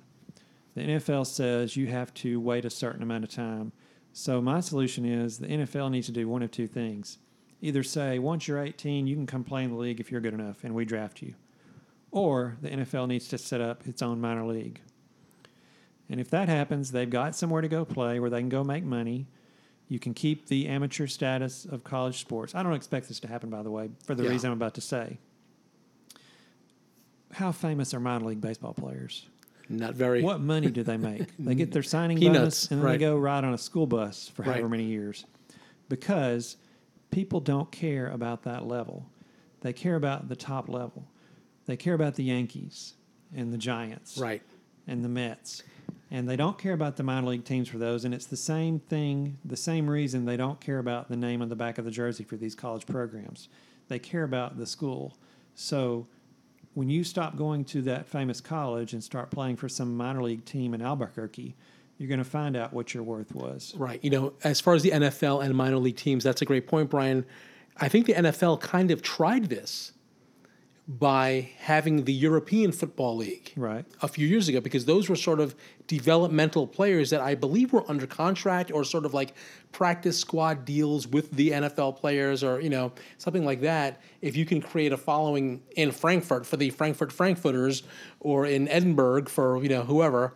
The 0.75 0.81
NFL 0.81 1.25
says 1.27 1.77
you 1.77 1.87
have 1.87 2.13
to 2.15 2.39
wait 2.39 2.65
a 2.65 2.69
certain 2.69 3.03
amount 3.03 3.23
of 3.23 3.29
time. 3.29 3.71
So, 4.11 4.41
my 4.41 4.59
solution 4.59 5.05
is 5.05 5.37
the 5.37 5.47
NFL 5.47 5.91
needs 5.91 6.07
to 6.07 6.11
do 6.11 6.27
one 6.27 6.41
of 6.41 6.51
two 6.51 6.67
things. 6.67 7.19
Either 7.61 7.83
say, 7.83 8.19
once 8.19 8.47
you're 8.47 8.61
18, 8.61 9.07
you 9.07 9.15
can 9.15 9.27
come 9.27 9.43
play 9.43 9.63
in 9.63 9.71
the 9.71 9.77
league 9.77 9.99
if 9.99 10.11
you're 10.11 10.21
good 10.21 10.33
enough, 10.33 10.63
and 10.63 10.73
we 10.73 10.85
draft 10.85 11.21
you. 11.21 11.35
Or 12.11 12.57
the 12.61 12.69
NFL 12.69 13.07
needs 13.07 13.27
to 13.29 13.37
set 13.37 13.61
up 13.61 13.85
its 13.87 14.01
own 14.01 14.19
minor 14.21 14.45
league. 14.45 14.81
And 16.09 16.19
if 16.21 16.29
that 16.29 16.47
happens, 16.47 16.91
they've 16.91 17.09
got 17.09 17.35
somewhere 17.35 17.61
to 17.61 17.67
go 17.67 17.83
play 17.83 18.19
where 18.19 18.29
they 18.29 18.39
can 18.39 18.49
go 18.49 18.63
make 18.63 18.83
money. 18.83 19.27
You 19.89 19.99
can 19.99 20.13
keep 20.13 20.47
the 20.47 20.67
amateur 20.67 21.07
status 21.07 21.65
of 21.65 21.83
college 21.83 22.19
sports. 22.19 22.55
I 22.55 22.63
don't 22.63 22.73
expect 22.73 23.07
this 23.09 23.19
to 23.21 23.27
happen, 23.27 23.49
by 23.49 23.61
the 23.61 23.71
way, 23.71 23.89
for 24.05 24.15
the 24.15 24.23
Yeah. 24.23 24.29
reason 24.29 24.51
I'm 24.51 24.57
about 24.57 24.73
to 24.75 24.81
say. 24.81 25.17
How 27.33 27.51
famous 27.51 27.93
are 27.93 27.99
minor 27.99 28.25
league 28.25 28.41
baseball 28.41 28.73
players? 28.73 29.27
not 29.69 29.95
very. 29.95 30.21
What 30.21 30.39
money 30.39 30.71
do 30.71 30.81
they 30.81 30.95
make? 30.95 31.25
they 31.37 31.53
get 31.53 31.73
their 31.73 31.83
signing 31.95 32.17
Peanuts, 32.19 32.37
bonus 32.39 32.71
and 32.71 32.81
then 32.81 32.89
they 32.89 32.97
go 32.97 33.17
ride 33.17 33.43
on 33.43 33.53
a 33.53 33.57
school 33.57 33.85
bus 33.85 34.29
for 34.33 34.43
however 34.43 34.69
many 34.69 34.85
years. 34.85 35.25
Because 35.89 36.55
people 37.11 37.41
don't 37.41 37.69
care 37.69 38.07
about 38.09 38.43
that 38.43 38.65
level. 38.65 39.05
They 39.61 39.73
care 39.73 39.95
about 39.97 40.29
the 40.29 40.37
top 40.37 40.69
level. 40.69 41.05
They 41.67 41.77
care 41.77 41.93
about 41.93 42.15
the 42.15 42.23
Yankees 42.23 42.93
and 43.35 43.53
the 43.53 43.57
Giants 43.57 44.17
Right. 44.17 44.41
and 44.87 45.03
the 45.03 45.09
Mets. 45.09 45.63
And 46.09 46.27
they 46.27 46.37
don't 46.37 46.57
care 46.57 46.73
about 46.73 46.95
the 46.95 47.03
minor 47.03 47.27
league 47.27 47.43
teams 47.43 47.67
for 47.67 47.77
those. 47.77 48.05
And 48.05 48.13
it's 48.13 48.25
the 48.25 48.37
same 48.37 48.79
thing, 48.79 49.37
the 49.43 49.57
same 49.57 49.89
reason 49.89 50.25
they 50.25 50.37
don't 50.37 50.59
care 50.61 50.79
about 50.79 51.09
the 51.09 51.17
name 51.17 51.41
on 51.41 51.49
the 51.49 51.55
back 51.55 51.77
of 51.77 51.83
the 51.85 51.91
jersey 51.91 52.23
for 52.23 52.37
these 52.37 52.55
college 52.55 52.85
programs. 52.85 53.49
They 53.89 53.99
care 53.99 54.23
about 54.23 54.57
the 54.57 54.65
school. 54.65 55.17
So 55.55 56.07
when 56.75 56.89
you 56.89 57.03
stop 57.03 57.35
going 57.35 57.65
to 57.65 57.81
that 57.83 58.07
famous 58.07 58.39
college 58.39 58.93
and 58.93 59.03
start 59.03 59.31
playing 59.31 59.57
for 59.57 59.67
some 59.67 59.97
minor 59.97 60.23
league 60.23 60.45
team 60.45 60.73
in 60.73 60.81
Albuquerque, 60.81 61.55
you're 61.97 62.07
going 62.09 62.19
to 62.19 62.23
find 62.23 62.55
out 62.55 62.71
what 62.71 62.93
your 62.93 63.03
worth 63.03 63.33
was. 63.35 63.73
Right. 63.75 63.99
You 64.03 64.11
know, 64.11 64.33
as 64.43 64.61
far 64.61 64.75
as 64.75 64.83
the 64.83 64.91
NFL 64.91 65.43
and 65.43 65.53
minor 65.55 65.77
league 65.77 65.97
teams, 65.97 66.23
that's 66.23 66.41
a 66.41 66.45
great 66.45 66.67
point, 66.67 66.89
Brian. 66.89 67.25
I 67.77 67.89
think 67.89 68.05
the 68.05 68.13
NFL 68.13 68.61
kind 68.61 68.91
of 68.91 69.01
tried 69.01 69.45
this 69.49 69.91
by 70.89 71.49
having 71.57 72.05
the 72.05 72.13
European 72.13 72.71
Football 72.71 73.17
League 73.17 73.51
Right. 73.57 73.83
a 74.01 74.07
few 74.07 74.25
years 74.25 74.47
ago 74.47 74.61
because 74.61 74.85
those 74.85 75.09
were 75.09 75.17
sort 75.17 75.41
of 75.41 75.53
developmental 75.87 76.65
players 76.65 77.09
that 77.09 77.19
I 77.19 77.35
believe 77.35 77.73
were 77.73 77.83
under 77.89 78.07
contract 78.07 78.71
or 78.71 78.85
sort 78.85 79.03
of 79.05 79.13
like 79.13 79.33
practice 79.73 80.17
squad 80.17 80.63
deals 80.63 81.05
with 81.05 81.31
the 81.31 81.49
NFL 81.51 81.97
players 81.97 82.41
or 82.41 82.61
you 82.61 82.69
know 82.69 82.93
something 83.17 83.43
like 83.43 83.59
that 83.61 84.01
if 84.21 84.37
you 84.37 84.45
can 84.45 84.61
create 84.61 84.93
a 84.93 84.97
following 84.97 85.61
in 85.75 85.91
Frankfurt 85.91 86.45
for 86.45 86.55
the 86.55 86.69
Frankfurt 86.69 87.11
Frankfurters 87.11 87.83
or 88.21 88.45
in 88.45 88.69
Edinburgh 88.69 89.25
for 89.25 89.61
you 89.61 89.67
know 89.69 89.81
whoever 89.83 90.35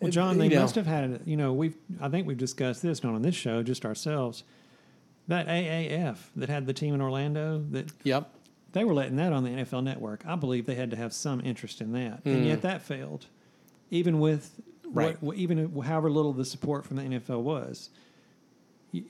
Well, 0.00 0.10
John, 0.10 0.34
you 0.34 0.48
they 0.48 0.54
know. 0.56 0.62
must 0.62 0.74
have 0.74 0.86
had, 0.86 1.20
you 1.26 1.36
know, 1.36 1.52
we've, 1.52 1.76
I 2.00 2.08
think 2.08 2.26
we've 2.26 2.36
discussed 2.36 2.82
this, 2.82 3.04
not 3.04 3.14
on 3.14 3.22
this 3.22 3.36
show, 3.36 3.62
just 3.62 3.84
ourselves. 3.84 4.42
That 5.28 5.46
AAF 5.46 6.16
that 6.34 6.48
had 6.48 6.66
the 6.66 6.72
team 6.72 6.92
in 6.92 7.00
Orlando, 7.00 7.64
that 7.70 7.86
yep 8.02 8.28
they 8.72 8.84
were 8.84 8.94
letting 8.94 9.16
that 9.16 9.32
on 9.32 9.44
the 9.44 9.50
NFL 9.50 9.84
network. 9.84 10.24
I 10.26 10.36
believe 10.36 10.66
they 10.66 10.74
had 10.74 10.90
to 10.90 10.96
have 10.96 11.12
some 11.12 11.40
interest 11.44 11.80
in 11.80 11.92
that. 11.92 12.22
And 12.24 12.44
yet 12.46 12.62
that 12.62 12.82
failed, 12.82 13.26
even 13.90 14.18
with 14.20 14.60
Right. 14.84 15.22
what, 15.22 15.36
even 15.38 15.80
however 15.82 16.10
little 16.10 16.34
the 16.34 16.44
support 16.44 16.84
from 16.84 16.96
the 16.98 17.02
NFL 17.02 17.40
was. 17.42 17.88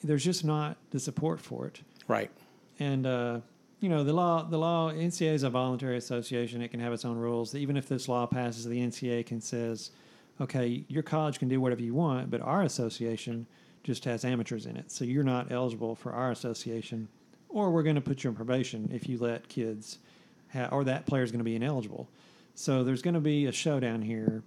There's 0.04 0.22
just 0.24 0.44
not 0.44 0.76
the 0.90 1.00
support 1.00 1.40
for 1.40 1.66
it. 1.66 1.80
right 2.06 2.30
And 2.78 3.04
uh, 3.04 3.40
you 3.80 3.88
know 3.88 4.04
the 4.04 4.12
law, 4.12 4.44
the 4.44 4.58
law, 4.58 4.92
NCAA 4.92 5.34
is 5.34 5.42
a 5.42 5.50
voluntary 5.50 5.96
association. 5.96 6.62
It 6.62 6.68
can 6.68 6.78
have 6.78 6.92
its 6.92 7.04
own 7.04 7.16
rules. 7.16 7.54
Even 7.56 7.76
if 7.76 7.88
this 7.88 8.08
law 8.08 8.26
passes, 8.26 8.64
the 8.64 8.78
NCAA 8.78 9.26
can 9.26 9.40
says, 9.40 9.90
okay, 10.40 10.84
your 10.86 11.02
college 11.02 11.40
can 11.40 11.48
do 11.48 11.60
whatever 11.60 11.82
you 11.82 11.94
want, 11.94 12.30
but 12.30 12.40
our 12.40 12.62
association 12.62 13.46
just 13.82 14.04
has 14.04 14.24
amateurs 14.24 14.66
in 14.66 14.76
it, 14.76 14.92
so 14.92 15.04
you're 15.04 15.24
not 15.24 15.50
eligible 15.50 15.96
for 15.96 16.12
our 16.12 16.30
association, 16.30 17.08
or 17.52 17.70
we're 17.70 17.82
going 17.82 17.96
to 17.96 18.00
put 18.00 18.24
you 18.24 18.30
on 18.30 18.36
probation 18.36 18.90
if 18.92 19.08
you 19.08 19.18
let 19.18 19.48
kids, 19.48 19.98
ha- 20.52 20.68
or 20.72 20.84
that 20.84 21.06
player 21.06 21.22
is 21.22 21.30
going 21.30 21.40
to 21.40 21.44
be 21.44 21.56
ineligible. 21.56 22.08
So 22.54 22.84
there's 22.84 23.02
going 23.02 23.14
to 23.14 23.20
be 23.20 23.46
a 23.46 23.52
showdown 23.52 24.02
here, 24.02 24.42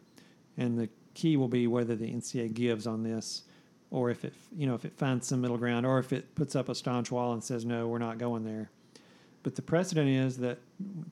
and 0.58 0.78
the 0.78 0.90
key 1.14 1.38
will 1.38 1.48
be 1.48 1.68
whether 1.68 1.96
the 1.96 2.12
NCAA 2.12 2.54
gives 2.54 2.86
on 2.86 3.04
this, 3.04 3.44
or 3.92 4.10
if 4.10 4.26
it, 4.26 4.34
you 4.56 4.68
know, 4.68 4.76
if 4.76 4.86
it 4.86 4.98
finds 4.98 5.28
some 5.28 5.42
middle 5.42 5.58
ground, 5.58 5.86
or 5.86 6.00
if 6.00 6.12
it 6.14 6.36
puts 6.36 6.56
up 6.56 6.70
a 6.70 6.76
staunch 6.76 7.12
wall 7.12 7.34
and 7.34 7.44
says 7.44 7.66
no, 7.66 7.88
we're 7.88 7.98
not 7.98 8.18
going 8.18 8.44
there. 8.44 8.70
But 9.44 9.56
the 9.56 9.62
precedent 9.62 10.10
is 10.10 10.38
that 10.38 10.58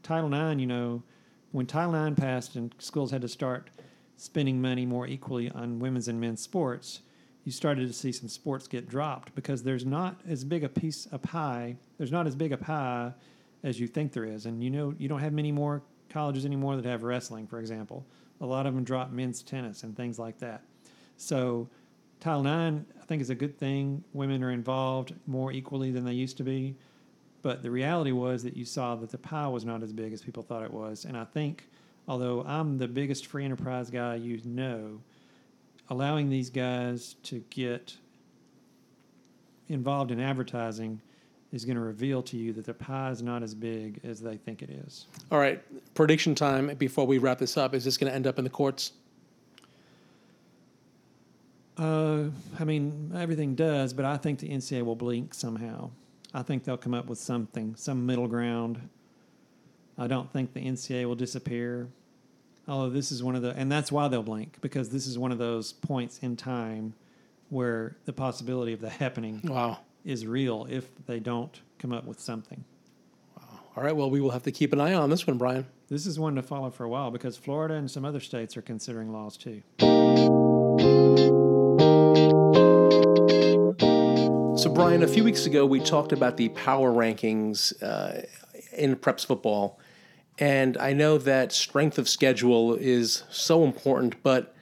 Title 0.01 0.33
IX, 0.33 0.59
you 0.59 0.67
know, 0.67 1.03
when 1.51 1.67
Title 1.67 1.95
IX 1.95 2.19
passed 2.19 2.55
and 2.55 2.73
schools 2.79 3.11
had 3.11 3.21
to 3.21 3.27
start 3.27 3.69
spending 4.17 4.61
money 4.61 4.85
more 4.85 5.05
equally 5.05 5.51
on 5.51 5.79
women's 5.79 6.07
and 6.07 6.19
men's 6.19 6.41
sports, 6.41 7.01
you 7.43 7.51
started 7.51 7.87
to 7.87 7.93
see 7.93 8.11
some 8.11 8.29
sports 8.29 8.67
get 8.67 8.87
dropped 8.87 9.35
because 9.35 9.63
there's 9.63 9.85
not 9.85 10.19
as 10.27 10.43
big 10.43 10.63
a 10.63 10.69
piece 10.69 11.05
of 11.07 11.21
pie. 11.21 11.75
There's 11.97 12.11
not 12.11 12.27
as 12.27 12.35
big 12.35 12.51
a 12.51 12.57
pie 12.57 13.13
as 13.63 13.79
you 13.79 13.87
think 13.87 14.13
there 14.13 14.25
is, 14.25 14.45
and 14.45 14.63
you 14.63 14.69
know 14.69 14.93
you 14.97 15.07
don't 15.09 15.19
have 15.19 15.33
many 15.33 15.51
more 15.51 15.81
colleges 16.09 16.45
anymore 16.45 16.75
that 16.75 16.85
have 16.85 17.03
wrestling, 17.03 17.47
for 17.47 17.59
example. 17.59 18.05
A 18.41 18.45
lot 18.45 18.65
of 18.65 18.75
them 18.75 18.83
drop 18.83 19.11
men's 19.11 19.41
tennis 19.41 19.83
and 19.83 19.95
things 19.95 20.19
like 20.19 20.39
that. 20.39 20.63
So 21.17 21.69
Title 22.19 22.45
IX, 22.45 22.85
I 23.01 23.05
think, 23.05 23.21
is 23.21 23.29
a 23.29 23.35
good 23.35 23.57
thing. 23.57 24.03
Women 24.13 24.43
are 24.43 24.51
involved 24.51 25.13
more 25.27 25.51
equally 25.51 25.91
than 25.91 26.05
they 26.05 26.13
used 26.13 26.37
to 26.37 26.43
be. 26.43 26.75
But 27.41 27.61
the 27.61 27.69
reality 27.69 28.13
was 28.13 28.43
that 28.43 28.55
you 28.55 28.63
saw 28.63 28.95
that 28.95 29.11
the 29.11 29.17
pie 29.17 29.47
was 29.47 29.65
not 29.65 29.83
as 29.83 29.91
big 29.91 30.13
as 30.13 30.21
people 30.21 30.43
thought 30.43 30.63
it 30.63 30.71
was. 30.71 31.03
And 31.03 31.17
I 31.17 31.25
think, 31.25 31.67
although 32.07 32.43
I'm 32.47 32.77
the 32.77 32.87
biggest 32.87 33.27
free 33.27 33.43
enterprise 33.43 33.89
guy 33.89 34.15
you 34.15 34.39
know, 34.45 35.01
allowing 35.93 36.27
these 36.27 36.49
guys 36.49 37.15
to 37.21 37.43
get 37.51 37.95
involved 39.69 40.09
in 40.09 40.19
advertising 40.19 40.99
is 41.51 41.65
going 41.65 41.75
to 41.75 41.81
reveal 41.81 42.23
to 42.23 42.35
you 42.35 42.51
that 42.51 42.65
the 42.65 42.73
pie 42.73 43.11
is 43.11 43.21
not 43.21 43.43
as 43.43 43.53
big 43.53 43.99
as 44.03 44.19
they 44.19 44.35
think 44.37 44.63
it 44.63 44.71
is. 44.71 45.05
all 45.31 45.37
right 45.37 45.61
prediction 45.93 46.33
time 46.33 46.73
before 46.79 47.05
we 47.05 47.19
wrap 47.19 47.37
this 47.37 47.57
up 47.57 47.75
is 47.75 47.85
this 47.85 47.95
going 47.95 48.09
to 48.09 48.15
end 48.15 48.25
up 48.27 48.37
in 48.39 48.43
the 48.43 48.49
courts 48.49 48.93
Uh, 51.75 52.25
I 52.59 52.65
mean, 52.65 53.11
everything 53.15 53.55
does, 53.55 53.93
but 53.93 54.05
I 54.05 54.15
think 54.17 54.37
the 54.37 54.47
NCAA 54.49 54.83
will 54.85 54.95
blink 54.95 55.33
somehow. 55.33 55.89
I 56.31 56.43
think 56.43 56.63
they'll 56.63 56.77
come 56.77 56.93
up 56.93 57.07
with 57.07 57.17
something, 57.17 57.75
some 57.75 58.05
middle 58.05 58.27
ground. 58.27 58.79
I 59.97 60.05
don't 60.05 60.31
think 60.31 60.53
the 60.53 60.59
NCAA 60.63 61.05
will 61.07 61.15
disappear. 61.15 61.87
Although 62.67 62.91
this 62.91 63.11
is 63.11 63.21
one 63.21 63.35
of 63.35 63.41
the, 63.41 63.49
and 63.57 63.71
that's 63.71 63.91
why 63.91 64.07
they'll 64.07 64.23
blink 64.23 64.57
because 64.61 64.89
this 64.89 65.05
is 65.05 65.17
one 65.17 65.31
of 65.31 65.37
those 65.37 65.73
points 65.73 66.19
in 66.19 66.37
time 66.37 66.93
where 67.49 67.97
the 68.05 68.13
possibility 68.13 68.73
of 68.73 68.81
that 68.81 68.91
happening 68.91 69.41
wow 69.43 69.79
is 70.05 70.25
real 70.25 70.67
if 70.69 70.89
they 71.05 71.19
don't 71.19 71.61
come 71.79 71.91
up 71.91 72.05
with 72.05 72.19
something. 72.19 72.63
Wow. 73.37 73.59
all 73.75 73.83
right 73.83 73.95
well 73.95 74.09
we 74.09 74.21
will 74.21 74.31
have 74.31 74.43
to 74.43 74.51
keep 74.51 74.73
an 74.73 74.79
eye 74.79 74.93
on 74.93 75.09
this 75.09 75.27
one 75.27 75.37
Brian 75.37 75.65
This 75.89 76.05
is 76.05 76.17
one 76.17 76.35
to 76.35 76.41
follow 76.41 76.69
for 76.69 76.85
a 76.85 76.89
while 76.89 77.11
because 77.11 77.35
Florida 77.35 77.75
and 77.75 77.91
some 77.91 78.05
other 78.05 78.21
states 78.21 78.55
are 78.55 78.61
considering 78.61 79.11
laws 79.11 79.37
too. 79.37 79.61
So, 84.63 84.69
Brian, 84.69 85.03
a 85.03 85.07
few 85.07 85.25
weeks 85.25 85.45
ago, 85.45 85.65
we 85.65 85.81
talked 85.81 86.13
about 86.13 86.37
the 86.37 86.47
power 86.49 86.89
rankings 86.89 87.73
uh, 87.83 88.21
in 88.71 88.95
preps 88.95 89.25
football. 89.25 89.77
And 90.39 90.77
I 90.77 90.93
know 90.93 91.17
that 91.19 91.51
strength 91.51 91.97
of 91.97 92.09
schedule 92.09 92.73
is 92.75 93.23
so 93.29 93.63
important, 93.63 94.21
but 94.23 94.55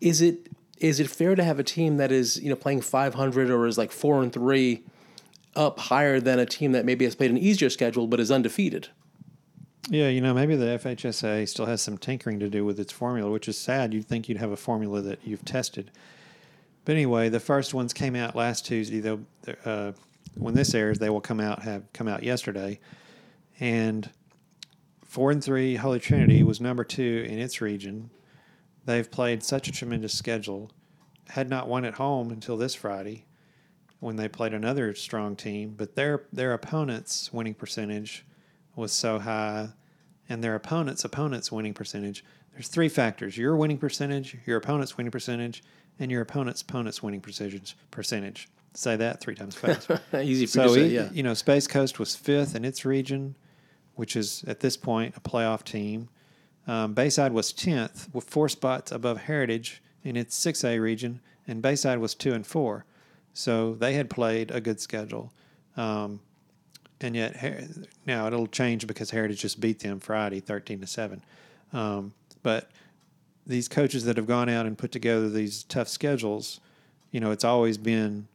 is 0.00 0.20
it 0.20 0.48
is 0.78 0.98
it 0.98 1.10
fair 1.10 1.34
to 1.34 1.44
have 1.44 1.58
a 1.58 1.62
team 1.62 1.98
that 1.98 2.10
is 2.10 2.40
you 2.40 2.48
know 2.48 2.56
playing 2.56 2.82
500 2.82 3.50
or 3.50 3.66
is 3.66 3.78
like 3.78 3.92
four 3.92 4.22
and 4.22 4.32
three 4.32 4.82
up 5.56 5.78
higher 5.78 6.20
than 6.20 6.38
a 6.38 6.46
team 6.46 6.72
that 6.72 6.84
maybe 6.84 7.04
has 7.04 7.14
played 7.14 7.30
an 7.30 7.38
easier 7.38 7.70
schedule 7.70 8.06
but 8.06 8.20
is 8.20 8.30
undefeated? 8.30 8.88
Yeah, 9.88 10.08
you 10.08 10.20
know, 10.20 10.32
maybe 10.32 10.54
the 10.54 10.66
FHSA 10.66 11.48
still 11.48 11.66
has 11.66 11.82
some 11.82 11.98
tinkering 11.98 12.38
to 12.38 12.48
do 12.48 12.64
with 12.64 12.78
its 12.78 12.92
formula, 12.92 13.28
which 13.28 13.48
is 13.48 13.58
sad. 13.58 13.92
You'd 13.92 14.06
think 14.06 14.28
you'd 14.28 14.38
have 14.38 14.52
a 14.52 14.56
formula 14.56 15.00
that 15.00 15.18
you've 15.24 15.44
tested. 15.44 15.90
But 16.84 16.92
anyway, 16.92 17.28
the 17.28 17.40
first 17.40 17.74
ones 17.74 17.92
came 17.92 18.14
out 18.14 18.36
last 18.36 18.64
Tuesday. 18.64 19.00
Though, 19.00 19.20
uh, 19.64 19.92
when 20.36 20.54
this 20.54 20.74
airs, 20.74 20.98
they 20.98 21.10
will 21.10 21.20
come 21.20 21.40
out 21.40 21.62
have 21.62 21.92
come 21.92 22.06
out 22.06 22.22
yesterday, 22.22 22.78
and 23.58 24.08
four 25.10 25.32
and 25.32 25.42
three 25.42 25.74
Holy 25.74 25.98
Trinity 25.98 26.44
was 26.44 26.60
number 26.60 26.84
two 26.84 27.26
in 27.28 27.40
its 27.40 27.60
region. 27.60 28.10
They've 28.84 29.10
played 29.10 29.42
such 29.42 29.66
a 29.66 29.72
tremendous 29.72 30.16
schedule, 30.16 30.70
had 31.30 31.50
not 31.50 31.66
won 31.66 31.84
at 31.84 31.94
home 31.94 32.30
until 32.30 32.56
this 32.56 32.76
Friday, 32.76 33.26
when 33.98 34.14
they 34.14 34.28
played 34.28 34.54
another 34.54 34.94
strong 34.94 35.34
team. 35.34 35.74
But 35.76 35.96
their 35.96 36.26
their 36.32 36.52
opponents' 36.52 37.32
winning 37.32 37.54
percentage 37.54 38.24
was 38.76 38.92
so 38.92 39.18
high, 39.18 39.70
and 40.28 40.44
their 40.44 40.54
opponent's 40.54 41.04
opponent's 41.04 41.50
winning 41.50 41.74
percentage. 41.74 42.24
There's 42.52 42.68
three 42.68 42.88
factors: 42.88 43.36
your 43.36 43.56
winning 43.56 43.78
percentage, 43.78 44.36
your 44.46 44.58
opponent's 44.58 44.96
winning 44.96 45.10
percentage, 45.10 45.64
and 45.98 46.12
your 46.12 46.22
opponent's 46.22 46.62
opponent's 46.62 47.02
winning 47.02 47.20
percentage. 47.20 47.76
Percentage. 47.90 48.48
Say 48.74 48.94
that 48.94 49.20
three 49.20 49.34
times 49.34 49.56
fast. 49.56 49.90
Easy 50.14 50.46
for 50.46 50.52
so 50.52 50.62
you 50.62 50.68
to 50.68 50.74
say, 50.74 50.86
yeah. 50.86 51.08
you 51.10 51.24
know, 51.24 51.34
Space 51.34 51.66
Coast 51.66 51.98
was 51.98 52.14
fifth 52.14 52.54
in 52.54 52.64
its 52.64 52.84
region, 52.84 53.34
which 54.00 54.16
is 54.16 54.42
at 54.46 54.60
this 54.60 54.78
point 54.78 55.14
a 55.14 55.20
playoff 55.20 55.62
team. 55.62 56.08
Um, 56.66 56.94
Bayside 56.94 57.32
was 57.32 57.52
tenth 57.52 58.08
with 58.14 58.24
four 58.24 58.48
spots 58.48 58.90
above 58.90 59.18
Heritage 59.18 59.82
in 60.02 60.16
its 60.16 60.34
six 60.34 60.64
A 60.64 60.78
region, 60.78 61.20
and 61.46 61.60
Bayside 61.60 61.98
was 61.98 62.14
two 62.14 62.32
and 62.32 62.46
four, 62.46 62.86
so 63.34 63.74
they 63.74 63.92
had 63.92 64.08
played 64.08 64.50
a 64.50 64.58
good 64.58 64.80
schedule. 64.80 65.34
Um, 65.76 66.20
and 67.02 67.14
yet 67.14 67.36
now 68.06 68.26
it'll 68.26 68.46
change 68.46 68.86
because 68.86 69.10
Heritage 69.10 69.40
just 69.40 69.60
beat 69.60 69.80
them 69.80 70.00
Friday, 70.00 70.40
thirteen 70.40 70.80
to 70.80 70.86
seven. 70.86 71.22
Um, 71.74 72.14
but 72.42 72.70
these 73.46 73.68
coaches 73.68 74.06
that 74.06 74.16
have 74.16 74.26
gone 74.26 74.48
out 74.48 74.64
and 74.64 74.78
put 74.78 74.92
together 74.92 75.28
these 75.28 75.62
tough 75.64 75.88
schedules, 75.88 76.60
you 77.10 77.20
know, 77.20 77.32
it's 77.32 77.44
always 77.44 77.76
been 77.76 78.28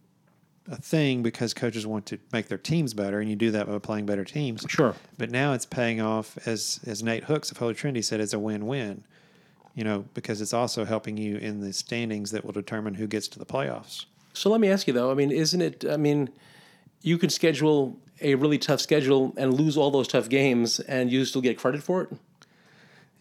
a 0.69 0.78
thing 0.78 1.21
because 1.23 1.54
coaches 1.54 1.86
want 1.86 2.06
to 2.08 2.17
make 2.34 2.47
their 2.47 2.58
teams 2.58 2.93
better, 2.93 3.19
and 3.19 3.30
you 3.30 3.36
do 3.36 3.51
that 3.51 3.67
by 3.67 3.78
playing 3.80 4.06
better 4.06 4.23
teams. 4.23 4.65
Sure. 4.67 4.95
But 5.17 5.32
now 5.32 5.54
it's 5.54 5.65
paying 5.65 6.01
off, 6.01 6.38
as 6.47 6.80
as 6.86 7.04
Nate 7.04 7.25
Hooks 7.25 7.51
of 7.51 7.58
Holy 7.58 7.73
Trinity 7.73 8.01
said, 8.01 8.19
as 8.19 8.34
a 8.34 8.39
win-win. 8.39 9.04
You 9.75 9.84
know, 9.84 10.06
because 10.13 10.39
it's 10.39 10.54
also 10.54 10.86
helping 10.86 11.17
you 11.17 11.36
in 11.36 11.60
the 11.60 11.73
standings 11.73 12.32
that 12.32 12.45
will 12.45 12.54
determine 12.54 12.93
who 12.93 13.08
gets 13.08 13.28
to 13.28 13.39
the 13.39 13.45
playoffs. 13.45 14.06
So 14.34 14.49
let 14.49 14.62
me 14.62 14.69
ask 14.69 14.88
you 14.88 14.93
though. 14.93 15.12
I 15.12 15.15
mean, 15.15 15.32
isn't 15.32 15.62
it? 15.62 15.84
I 15.89 15.97
mean, 15.97 16.30
you 17.01 17.17
can 17.17 17.30
schedule 17.30 17.97
a 18.21 18.36
really 18.36 18.58
tough 18.58 18.80
schedule 18.80 19.34
and 19.36 19.54
lose 19.54 19.75
all 19.75 19.91
those 19.91 20.08
tough 20.08 20.30
games, 20.30 20.80
and 20.80 21.12
you 21.12 21.25
still 21.25 21.41
get 21.41 21.58
credit 21.58 21.84
for 21.84 22.04
it. 22.04 22.10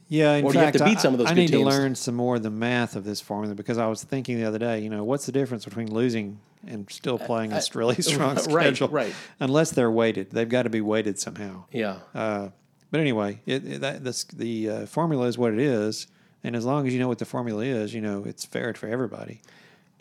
Yeah, 0.09 0.35
in 0.35 0.45
Or 0.45 0.53
do 0.53 0.59
you 0.59 0.65
have 0.65 0.75
fact, 0.75 0.79
to 0.79 0.85
beat 0.85 0.99
I, 0.99 1.01
some 1.01 1.15
of 1.15 1.19
those 1.19 1.29
I 1.29 1.31
good 1.31 1.41
need 1.41 1.49
teams? 1.49 1.63
to 1.63 1.69
learn 1.69 1.95
some 1.95 2.15
more 2.15 2.37
of 2.37 2.43
the 2.43 2.51
math 2.51 2.95
of 2.95 3.05
this 3.05 3.21
formula 3.21 3.55
because 3.55 3.79
I 3.79 3.87
was 3.87 4.03
thinking 4.05 4.39
the 4.39 4.45
other 4.45 4.59
day, 4.59 4.81
you 4.81 4.91
know, 4.91 5.03
what's 5.05 5.27
the 5.27 5.33
difference 5.33 5.65
between 5.65 5.93
losing 5.93 6.41
and 6.67 6.91
still 6.91 7.19
playing 7.19 7.53
a 7.53 7.61
really 7.75 7.95
strong 8.03 8.37
right, 8.37 8.45
schedule? 8.45 8.89
right. 8.89 9.15
Unless 9.41 9.73
they're 9.73 9.91
weighted, 9.91 10.31
they've 10.31 10.49
got 10.49 10.65
to 10.65 10.71
be 10.71 10.81
weighted 10.81 11.19
somehow. 11.19 11.65
Yeah. 11.73 11.99
Uh, 12.15 12.51
but 12.91 13.01
anyway, 13.01 13.41
it, 13.47 13.67
it, 13.67 13.81
that, 13.81 14.05
this, 14.05 14.25
the 14.25 14.71
uh, 14.71 14.87
formula 14.87 15.27
is 15.27 15.37
what 15.37 15.53
it 15.53 15.59
is, 15.59 16.07
and 16.45 16.55
as 16.55 16.65
long 16.65 16.87
as 16.87 16.93
you 16.93 17.01
know 17.01 17.09
what 17.09 17.19
the 17.19 17.25
formula 17.25 17.65
is, 17.65 17.95
you 17.95 18.01
know 18.01 18.25
it's 18.25 18.45
fair 18.45 18.73
for 18.75 18.87
everybody. 18.87 19.41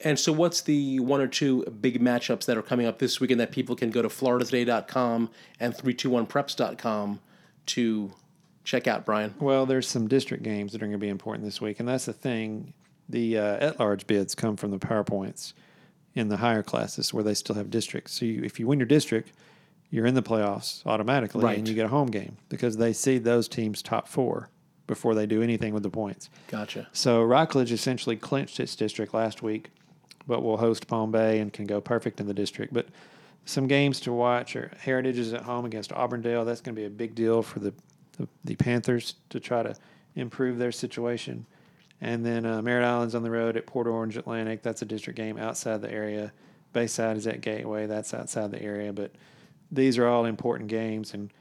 And 0.04 0.20
so, 0.20 0.32
what's 0.34 0.62
the 0.62 1.00
one 1.00 1.22
or 1.22 1.28
two 1.28 1.64
big 1.66 2.02
matchups 2.02 2.46
that 2.46 2.58
are 2.58 2.62
coming 2.62 2.86
up 2.86 3.00
this 3.00 3.20
weekend 3.20 3.40
that 3.40 3.52
people 3.52 3.76
can 3.76 3.90
go 3.90 4.02
to 4.02 4.10
floridatoday.com 4.10 5.30
and 5.60 5.74
321preps.com 5.74 7.20
to 7.68 8.12
check 8.64 8.88
out, 8.88 9.06
Brian? 9.06 9.34
Well, 9.40 9.66
there's 9.66 9.88
some 9.88 10.08
district 10.08 10.44
games 10.44 10.72
that 10.72 10.82
are 10.82 10.86
going 10.86 10.92
to 10.94 10.98
be 10.98 11.10
important 11.10 11.46
this 11.46 11.60
week, 11.62 11.80
and 11.80 11.88
that's 11.90 12.06
the 12.06 12.14
thing. 12.14 12.74
The 13.10 13.38
uh, 13.38 13.44
at-large 13.58 14.08
bids 14.08 14.34
come 14.36 14.56
from 14.56 14.72
the 14.72 14.80
powerpoints 14.80 15.54
in 16.16 16.30
the 16.30 16.38
higher 16.38 16.64
classes 16.64 17.14
where 17.14 17.24
they 17.24 17.34
still 17.34 17.56
have 17.56 17.70
districts. 17.70 18.14
So 18.14 18.26
you, 18.26 18.44
if 18.44 18.60
you 18.60 18.68
win 18.68 18.80
your 18.80 18.86
district, 18.86 19.32
you're 19.90 20.06
in 20.06 20.16
the 20.16 20.24
playoffs 20.24 20.86
automatically, 20.86 21.44
Right. 21.44 21.58
and 21.58 21.68
you 21.68 21.74
get 21.76 21.86
a 21.86 21.90
home 21.90 22.08
game 22.08 22.38
because 22.50 22.78
they 22.78 22.94
seed 22.94 23.24
those 23.24 23.48
teams 23.48 23.82
top 23.82 24.08
four 24.08 24.50
before 24.88 25.16
they 25.16 25.26
do 25.26 25.42
anything 25.42 25.74
with 25.74 25.84
the 25.84 25.90
points. 25.90 26.30
Gotcha. 26.48 26.88
So 26.94 27.22
Rockledge 27.24 27.72
essentially 27.72 28.16
clinched 28.16 28.60
its 28.60 28.76
district 28.76 29.14
last 29.14 29.42
week, 29.42 29.70
but 30.28 30.42
will 30.42 30.58
host 30.58 30.88
Palm 30.88 31.12
Bay 31.12 31.40
and 31.40 31.52
can 31.52 31.66
go 31.66 31.82
perfect 31.82 32.20
in 32.20 32.28
the 32.28 32.34
district. 32.34 32.74
But 32.74 32.88
some 33.46 33.68
games 33.68 34.00
to 34.02 34.14
watch 34.14 34.56
are 34.56 34.72
Heritage 34.80 35.18
is 35.20 35.34
at 35.34 35.42
home 35.42 35.66
against 35.66 35.92
Auburndale. 35.92 36.46
That's 36.46 36.62
going 36.62 36.76
to 36.76 36.80
be 36.82 36.86
a 36.86 36.90
big 36.90 37.14
deal 37.16 37.42
for 37.44 37.60
the, 37.60 37.74
the, 38.18 38.28
the 38.44 38.56
Panthers 38.56 39.16
to 39.30 39.40
try 39.40 39.64
to 39.64 39.76
improve 40.16 40.58
their 40.58 40.72
situation. 40.72 41.46
And 42.02 42.26
then 42.26 42.46
uh, 42.46 42.62
Merritt 42.62 42.86
Island's 42.86 43.16
on 43.16 43.24
the 43.24 43.32
road 43.32 43.56
at 43.56 43.66
Port 43.66 43.88
Orange 43.88 44.18
Atlantic. 44.18 44.62
That's 44.62 44.82
a 44.82 44.86
district 44.86 45.18
game 45.18 45.38
outside 45.38 45.82
the 45.82 45.92
area. 45.92 46.34
Bayside 46.74 47.18
is 47.18 47.28
at 47.28 47.42
Gateway. 47.42 47.86
That's 47.86 48.14
outside 48.14 48.52
the 48.52 48.62
area. 48.62 48.92
But 48.92 49.12
these 49.72 49.98
are 49.98 50.08
all 50.08 50.26
important 50.26 50.70
games. 50.70 51.14
And 51.14 51.32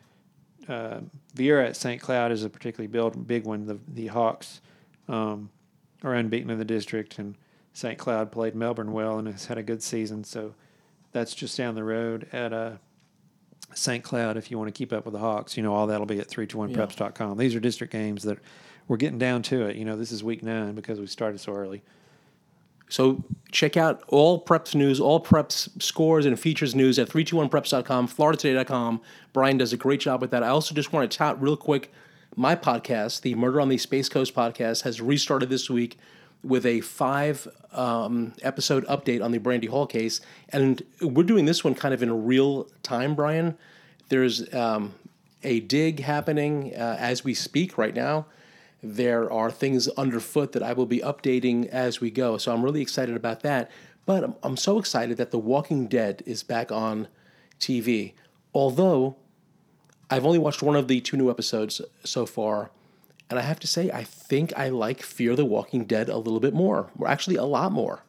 uh, 0.69 1.01
Viera 1.35 1.67
at 1.67 1.77
St. 1.77 2.01
Cloud 2.01 2.33
is 2.33 2.45
a 2.45 2.51
particularly 2.51 2.87
build, 2.87 3.27
big 3.27 3.45
one. 3.45 3.67
The 3.67 3.79
the 3.89 4.07
Hawks 4.09 4.61
um, 5.09 5.51
are 6.05 6.15
unbeaten 6.15 6.51
in 6.51 6.59
the 6.59 6.65
district, 6.65 7.19
and 7.19 7.37
St. 7.73 7.99
Cloud 7.99 8.31
played 8.31 8.55
Melbourne 8.55 8.93
well 8.93 9.19
and 9.19 9.29
has 9.29 9.47
had 9.47 9.59
a 9.59 9.63
good 9.63 9.83
season. 9.83 10.25
So 10.25 10.55
that's 11.13 11.35
just 11.35 11.57
down 11.57 11.75
the 11.75 11.85
road 11.85 12.29
at 12.33 12.53
uh, 12.53 12.73
St. 13.75 14.03
Cloud. 14.03 14.37
If 14.37 14.51
you 14.51 14.59
want 14.59 14.69
to 14.69 14.73
keep 14.73 14.93
up 14.93 15.05
with 15.05 15.13
the 15.13 15.21
Hawks, 15.21 15.57
you 15.57 15.63
know 15.63 15.75
all 15.75 15.87
that'll 15.87 16.07
be 16.07 16.19
at 16.19 16.29
321preps.com. 16.29 17.39
These 17.39 17.55
are 17.55 17.61
district 17.61 17.93
games 17.93 18.23
that 18.25 18.39
we're 18.89 18.97
getting 18.97 19.19
down 19.19 19.43
to 19.43 19.63
it. 19.67 19.77
You 19.77 19.85
know, 19.85 19.97
this 19.97 20.13
is 20.13 20.23
week 20.23 20.43
nine 20.43 20.75
because 20.75 21.01
we 21.01 21.07
started 21.07 21.41
so 21.41 21.53
early. 21.55 21.83
So 22.89 23.25
check 23.51 23.79
out 23.79 24.03
all 24.09 24.45
preps 24.45 24.75
news, 24.75 25.01
all 25.01 25.23
preps 25.23 25.83
scores 25.83 26.27
and 26.27 26.39
features 26.39 26.75
news 26.75 26.99
at 26.99 27.09
321preps.com, 27.09 28.09
floridatoday.com. 28.09 29.01
Brian 29.33 29.57
does 29.57 29.73
a 29.73 29.79
great 29.79 30.01
job 30.01 30.21
with 30.21 30.31
that. 30.33 30.43
I 30.43 30.49
also 30.49 30.75
just 30.75 30.93
want 30.93 31.11
to 31.11 31.17
tout 31.17 31.41
real 31.41 31.57
quick 31.57 31.91
my 32.37 32.57
podcast, 32.57 33.23
the 33.23 33.35
Murder 33.35 33.61
on 33.61 33.69
the 33.69 33.79
Space 33.79 34.09
Coast 34.09 34.35
podcast, 34.35 34.83
has 34.83 35.01
restarted 35.01 35.49
this 35.49 35.69
week 35.69 35.99
with 36.43 36.67
a 36.67 36.81
five 36.81 37.49
um, 37.73 38.35
episode 38.43 38.85
update 38.87 39.23
on 39.23 39.33
the 39.33 39.39
Brandy 39.39 39.67
Hall 39.67 39.87
case. 39.87 40.21
And 40.49 40.83
we're 41.01 41.23
doing 41.23 41.45
this 41.45 41.63
one 41.63 41.75
kind 41.75 41.95
of 41.95 42.03
in 42.03 42.25
real 42.27 42.69
time, 42.83 43.15
Brian. 43.15 43.57
There's 44.09 44.53
um, 44.53 44.95
a 45.43 45.61
dig 45.61 46.01
happening 46.01 46.75
uh, 46.75 46.97
as 46.99 47.25
we 47.25 47.35
speak 47.35 47.79
right 47.79 47.95
now. 47.95 48.27
There 48.83 49.33
are 49.33 49.51
things 49.51 49.87
underfoot 49.89 50.53
that 50.53 50.63
I 50.63 50.73
will 50.73 50.87
be 50.87 50.99
updating 50.99 51.67
as 51.69 52.01
we 52.01 52.11
go. 52.11 52.37
So 52.37 52.53
I'm 52.53 52.65
really 52.65 52.83
excited 52.83 53.15
about 53.15 53.41
that. 53.41 53.71
But 54.05 54.25
I'm, 54.25 54.35
I'm 54.43 54.57
so 54.57 54.79
excited 54.79 55.17
that 55.19 55.31
The 55.31 55.39
Walking 55.39 55.87
Dead 55.87 56.23
is 56.27 56.43
back 56.43 56.73
on 56.73 57.07
TV. 57.61 58.15
Although 58.53 59.17
I've 60.11 60.27
only 60.27 60.39
watched 60.39 60.63
one 60.63 60.77
of 60.77 60.89
the 60.89 61.01
two 61.01 61.17
new 61.17 61.31
episodes 61.31 61.81
so 62.05 62.27
far. 62.27 62.71
And 63.33 63.39
I 63.39 63.45
have 63.45 63.61
to 63.61 63.67
say, 63.67 63.91
I 63.91 64.05
think 64.05 64.53
I 64.59 64.69
like 64.69 65.01
Fear 65.01 65.37
the 65.37 65.47
Walking 65.47 65.87
Dead 65.87 66.11
a 66.11 66.19
little 66.19 66.39
bit 66.39 66.53
more. 66.53 66.91
Or 66.99 67.09
actually, 67.09 67.37
a 67.37 67.45
lot 67.45 67.73
more. 67.73 68.05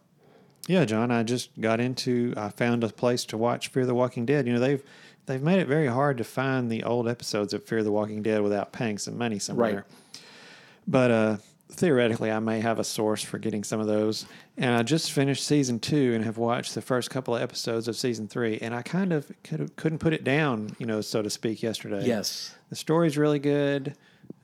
Yeah, 0.67 0.83
John, 0.83 1.12
I 1.12 1.23
just 1.23 1.49
got 1.62 1.79
into. 1.79 2.33
I 2.36 2.49
found 2.49 2.83
a 2.83 2.89
place 2.89 3.23
to 3.27 3.38
watch 3.38 3.69
Fear 3.69 3.86
the 3.86 3.95
Walking 3.95 4.25
Dead. 4.25 4.45
You 4.45 4.51
know, 4.51 4.59
they've 4.59 4.83
they've 5.25 5.41
made 5.41 5.59
it 5.59 5.67
very 5.69 5.88
hard 5.88 6.17
to 6.17 6.25
find 6.25 6.69
the 6.69 6.83
old 6.83 7.07
episodes 7.07 7.53
of 7.53 7.63
Fear 7.63 7.83
the 7.83 7.91
Walking 7.93 8.21
Dead 8.21 8.41
without 8.41 8.73
paying 8.73 8.97
some 8.97 9.17
money 9.17 9.39
somewhere. 9.39 9.75
Right. 9.75 10.21
But 10.86 11.12
uh, 11.12 11.38
theoretically, 11.71 12.29
I 12.29 12.39
may 12.39 12.59
have 12.59 12.77
a 12.77 12.83
source 12.83 13.23
for 13.23 13.38
getting 13.38 13.63
some 13.63 13.79
of 13.79 13.88
those. 13.88 14.25
And 14.57 14.75
I 14.75 14.83
just 14.83 15.13
finished 15.13 15.47
season 15.47 15.79
two 15.79 16.12
and 16.15 16.25
have 16.25 16.38
watched 16.38 16.75
the 16.75 16.81
first 16.81 17.09
couple 17.09 17.33
of 17.33 17.41
episodes 17.41 17.88
of 17.88 17.95
season 17.95 18.27
three, 18.27 18.57
and 18.57 18.75
I 18.75 18.81
kind 18.81 19.13
of 19.13 19.31
could, 19.45 19.73
couldn't 19.77 19.99
put 19.99 20.12
it 20.12 20.25
down, 20.25 20.75
you 20.79 20.86
know, 20.86 20.99
so 20.99 21.21
to 21.21 21.29
speak, 21.29 21.63
yesterday. 21.63 22.05
Yes. 22.05 22.53
The 22.69 22.75
story's 22.75 23.17
really 23.17 23.39
good. 23.39 23.95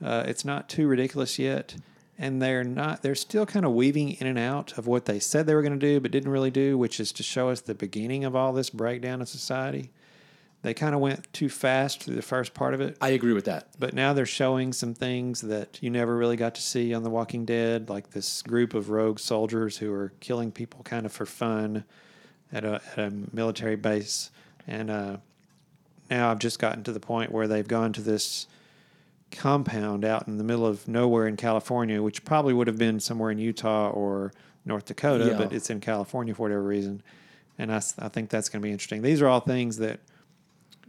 Uh, 0.04 0.24
it's 0.28 0.46
not 0.46 0.70
too 0.70 0.88
ridiculous 0.88 1.38
yet, 1.38 1.76
and 2.18 2.42
they're 2.42 2.64
not. 2.64 3.02
They're 3.02 3.16
still 3.16 3.46
kind 3.46 3.66
of 3.66 3.74
weaving 3.74 4.12
in 4.12 4.28
and 4.28 4.40
out 4.40 4.78
of 4.78 4.88
what 4.88 5.06
they 5.06 5.20
said 5.20 5.46
they 5.46 5.56
were 5.56 5.62
going 5.62 5.78
to 5.78 5.80
do, 5.80 6.00
but 6.00 6.12
didn't 6.12 6.32
really 6.32 6.52
do, 6.52 6.78
which 6.78 7.00
is 7.00 7.12
to 7.14 7.24
show 7.24 7.50
us 7.50 7.62
the 7.62 7.76
beginning 7.76 8.24
of 8.26 8.36
all 8.36 8.54
this 8.54 8.70
breakdown 8.70 9.22
of 9.22 9.30
society. 9.30 9.92
they 10.62 10.74
kind 10.74 10.94
of 10.94 11.00
went 11.00 11.32
too 11.32 11.48
fast 11.48 12.04
through 12.04 12.16
the 12.16 12.22
first 12.22 12.54
part 12.54 12.74
of 12.74 12.82
it. 12.82 12.98
I 13.00 13.10
agree 13.10 13.34
with 13.34 13.46
that. 13.46 13.70
But 13.80 13.94
now 13.94 14.12
they're 14.14 14.26
showing 14.26 14.74
some 14.74 14.94
things 14.94 15.42
that 15.42 15.82
you 15.82 15.90
never 15.90 16.18
really 16.18 16.36
got 16.36 16.56
to 16.56 16.62
see 16.62 16.94
on 16.94 17.04
The 17.04 17.10
Walking 17.10 17.46
Dead, 17.46 17.90
like 17.90 18.12
this 18.12 18.42
group 18.42 18.74
of 18.74 18.90
rogue 18.90 19.20
soldiers 19.20 19.78
who 19.78 19.94
are 19.94 20.12
killing 20.20 20.52
people 20.52 20.84
kind 20.84 21.06
of 21.06 21.14
for 21.14 21.26
fun 21.26 21.86
at 22.52 22.66
a, 22.66 22.82
at 22.92 23.00
a 23.00 23.14
military 23.32 23.78
base. 23.78 24.32
And 24.68 24.90
uh, 24.90 25.18
now 26.10 26.30
I've 26.30 26.40
just 26.40 26.60
gotten 26.60 26.84
to 26.84 26.92
the 26.92 27.00
point 27.00 27.32
where 27.32 27.48
they've 27.48 27.68
gone 27.68 27.94
to 27.94 28.02
this 28.02 28.48
compound 29.32 30.04
out 30.04 30.28
in 30.28 30.38
the 30.38 30.44
middle 30.44 30.66
of 30.66 30.88
nowhere 30.88 31.28
in 31.28 31.38
California, 31.38 32.02
which 32.02 32.24
probably 32.26 32.54
would 32.54 32.68
have 32.68 32.78
been 32.78 33.00
somewhere 33.00 33.32
in 33.32 33.38
Utah 33.38 33.90
or 33.90 34.32
North 34.66 34.86
Dakota, 34.86 35.26
Yeah. 35.28 35.38
but 35.38 35.54
it's 35.54 35.70
in 35.70 35.80
California 35.80 36.34
for 36.34 36.44
whatever 36.44 36.64
reason. 36.64 37.02
And 37.58 37.72
I, 37.74 37.82
I 38.00 38.08
think 38.10 38.30
that's 38.30 38.50
going 38.50 38.62
to 38.62 38.66
be 38.66 38.72
interesting. 38.72 39.02
These 39.02 39.22
are 39.22 39.28
all 39.28 39.40
things 39.42 39.78
that 39.78 40.00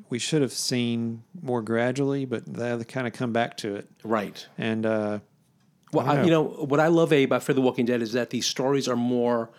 we 0.09 0.19
should 0.19 0.43
have 0.43 0.53
seen 0.53 1.23
more 1.43 1.63
gradually, 1.63 2.25
but 2.25 2.45
they 2.47 2.83
kind 2.85 3.07
of 3.07 3.13
come 3.13 3.33
back 3.33 3.57
to 3.59 3.77
it. 3.77 3.89
Right. 4.03 4.47
And 4.59 4.85
uh, 4.87 5.19
Well, 5.93 6.07
I 6.09 6.17
I 6.21 6.23
you 6.25 6.31
know 6.31 6.45
what 6.45 6.81
I 6.81 6.87
love 6.89 7.13
Abe 7.13 7.29
about 7.29 7.43
Fear 7.43 7.55
the 7.57 7.61
Walking 7.61 7.87
Dead 7.87 8.03
is 8.03 8.13
that 8.13 8.31
these 8.31 8.47
stories 8.47 8.89
are 8.89 8.97
more, 8.97 9.51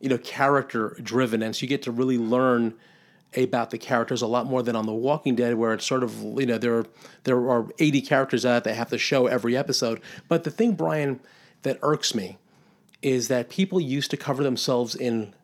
you 0.00 0.08
know, 0.08 0.18
character 0.18 0.96
driven, 1.02 1.42
and 1.42 1.54
so 1.54 1.62
you 1.62 1.68
get 1.68 1.82
to 1.82 1.90
really 1.92 2.18
learn 2.18 2.74
about 3.36 3.70
the 3.70 3.78
characters 3.78 4.22
a 4.22 4.26
lot 4.26 4.46
more 4.46 4.62
than 4.62 4.76
on 4.76 4.86
The 4.86 4.92
Walking 4.92 5.34
Dead, 5.34 5.54
where 5.54 5.72
it's 5.74 5.86
sort 5.86 6.02
of 6.02 6.22
you 6.38 6.46
know 6.46 6.58
there 6.58 6.84
there 7.24 7.50
are 7.50 7.66
eighty 7.78 8.00
characters 8.00 8.44
out 8.46 8.64
they 8.64 8.74
have 8.74 8.90
to 8.90 8.98
show 8.98 9.26
every 9.26 9.56
episode. 9.56 10.00
But 10.28 10.44
the 10.44 10.50
thing, 10.50 10.74
Brian, 10.74 11.20
that 11.62 11.78
irks 11.82 12.14
me 12.14 12.38
is 13.02 13.28
that 13.28 13.50
people 13.50 13.80
used 13.80 14.10
to 14.10 14.16
cover 14.16 14.42
themselves 14.42 14.94
in 14.94 15.34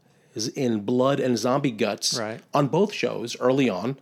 in 0.55 0.81
blood 0.81 1.19
and 1.21 1.37
zombie 1.37 1.73
guts 1.73 2.17
Right. 2.19 2.41
on 2.55 2.69
both 2.69 2.93
shows 2.93 3.37
early 3.41 3.69
on 3.69 3.99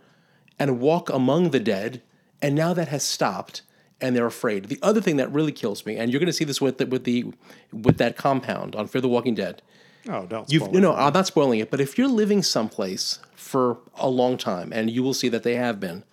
and 0.59 0.79
walk 0.79 1.09
among 1.09 1.49
the 1.49 1.59
dead 1.59 2.01
and 2.41 2.53
now 2.53 2.71
that 2.73 2.89
has 2.89 3.03
stopped 3.03 3.63
and 3.99 4.15
they're 4.15 4.27
afraid 4.27 4.65
the 4.65 4.77
other 4.83 5.01
thing 5.01 5.17
that 5.17 5.31
really 5.33 5.51
kills 5.51 5.85
me 5.87 5.97
and 5.97 6.11
you're 6.11 6.19
going 6.19 6.27
to 6.27 6.33
see 6.33 6.45
this 6.45 6.61
with 6.61 6.77
the, 6.77 6.85
with 6.85 7.03
the 7.03 7.33
with 7.73 7.97
that 7.97 8.15
compound 8.15 8.75
on 8.75 8.87
fear 8.87 9.01
the 9.01 9.07
walking 9.09 9.33
dead 9.33 9.61
oh, 10.09 10.25
don't 10.25 10.51
You've, 10.51 10.71
no, 10.71 10.77
it 10.77 10.81
no, 10.81 10.91
for. 10.93 10.99
Uh, 10.99 11.07
I'm 11.07 11.13
not 11.13 11.27
spoiling 11.27 11.59
it, 11.59 11.71
but 11.71 11.79
if 11.79 11.97
you're 11.97 12.07
living 12.07 12.43
someplace 12.43 13.19
for 13.35 13.77
a 13.95 14.09
long 14.09 14.37
time, 14.37 14.71
and 14.73 14.89
you 14.89 15.03
will 15.03 15.13
see 15.13 15.29
that 15.29 15.43
they 15.43 15.55
have 15.55 15.79
been, 15.79 16.03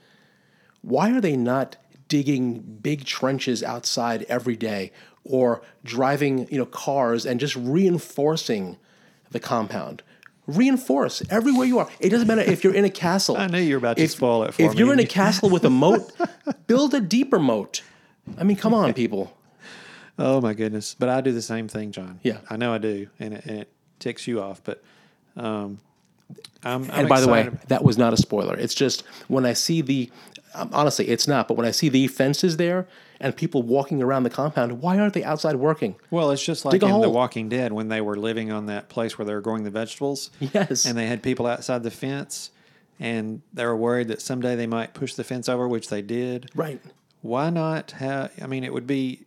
why 0.82 1.10
are 1.10 1.20
they 1.20 1.36
not 1.36 1.76
digging 2.08 2.60
big 2.60 3.04
trenches 3.04 3.62
outside 3.62 4.24
every 4.28 4.56
day 4.56 4.92
or 5.24 5.62
driving, 5.84 6.46
you 6.50 6.58
know, 6.58 6.66
cars 6.66 7.26
and 7.26 7.40
just 7.40 7.56
reinforcing 7.56 8.78
the 9.30 9.40
compound? 9.40 10.02
Reinforce 10.46 11.22
everywhere 11.28 11.66
you 11.66 11.80
are. 11.80 11.88
It 11.98 12.10
doesn't 12.10 12.28
matter 12.28 12.42
if 12.42 12.62
you're 12.62 12.74
in 12.74 12.84
a 12.84 12.90
castle. 12.90 13.36
I 13.38 13.48
knew 13.48 13.58
you 13.58 13.74
were 13.74 13.78
about 13.78 13.96
to 13.96 14.04
if, 14.04 14.12
spoil 14.12 14.44
it 14.44 14.54
for 14.54 14.62
If 14.62 14.72
me. 14.72 14.78
you're 14.78 14.92
in 14.92 15.00
a 15.00 15.06
castle 15.06 15.50
with 15.50 15.64
a 15.64 15.70
moat, 15.70 16.12
build 16.68 16.94
a 16.94 17.00
deeper 17.00 17.40
moat. 17.40 17.82
I 18.38 18.44
mean, 18.44 18.56
come 18.56 18.72
on, 18.72 18.92
people. 18.94 19.36
Oh 20.18 20.40
my 20.40 20.54
goodness! 20.54 20.94
But 20.98 21.08
I 21.08 21.20
do 21.20 21.32
the 21.32 21.42
same 21.42 21.68
thing, 21.68 21.92
John. 21.92 22.20
Yeah. 22.22 22.38
I 22.48 22.56
know 22.56 22.72
I 22.72 22.78
do, 22.78 23.08
and 23.18 23.34
it, 23.34 23.46
it 23.46 23.72
ticks 23.98 24.26
you 24.26 24.40
off. 24.40 24.60
But 24.64 24.82
um, 25.36 25.78
I'm, 26.64 26.84
I'm 26.84 26.90
and 26.90 27.08
by 27.08 27.20
the 27.20 27.28
way, 27.28 27.50
that 27.68 27.84
was 27.84 27.98
not 27.98 28.12
a 28.12 28.16
spoiler. 28.16 28.56
It's 28.56 28.74
just 28.74 29.02
when 29.28 29.46
I 29.46 29.52
see 29.52 29.80
the, 29.80 30.10
um, 30.54 30.70
honestly, 30.72 31.08
it's 31.08 31.28
not. 31.28 31.48
But 31.48 31.56
when 31.56 31.66
I 31.66 31.70
see 31.70 31.88
the 31.88 32.08
fences 32.08 32.56
there 32.56 32.86
and 33.20 33.36
people 33.36 33.62
walking 33.62 34.02
around 34.02 34.24
the 34.24 34.30
compound, 34.30 34.80
why 34.82 34.98
aren't 34.98 35.14
they 35.14 35.24
outside 35.24 35.56
working? 35.56 35.96
well, 36.10 36.30
it's 36.30 36.44
just 36.44 36.64
like 36.64 36.82
in 36.82 37.00
The. 37.00 37.10
Walking 37.10 37.48
Dead 37.48 37.72
when 37.72 37.88
they 37.88 38.00
were 38.00 38.16
living 38.16 38.50
on 38.50 38.66
that 38.66 38.88
place 38.88 39.18
where 39.18 39.24
they 39.24 39.34
were 39.34 39.40
growing 39.40 39.64
the 39.64 39.70
vegetables. 39.70 40.30
Yes. 40.40 40.84
and 40.84 40.98
they 40.98 41.06
had 41.06 41.22
people 41.22 41.46
outside 41.46 41.82
the 41.82 41.90
fence, 41.90 42.50
and 42.98 43.42
they 43.52 43.64
were 43.64 43.76
worried 43.76 44.08
that 44.08 44.20
someday 44.20 44.56
they 44.56 44.66
might 44.66 44.94
push 44.94 45.14
the 45.14 45.24
fence 45.24 45.48
over, 45.48 45.68
which 45.68 45.88
they 45.88 46.02
did. 46.02 46.50
Right. 46.54 46.80
Why 47.22 47.50
not 47.50 47.92
have? 47.92 48.32
I 48.42 48.46
mean, 48.46 48.64
it 48.64 48.72
would 48.72 48.86
be. 48.86 49.25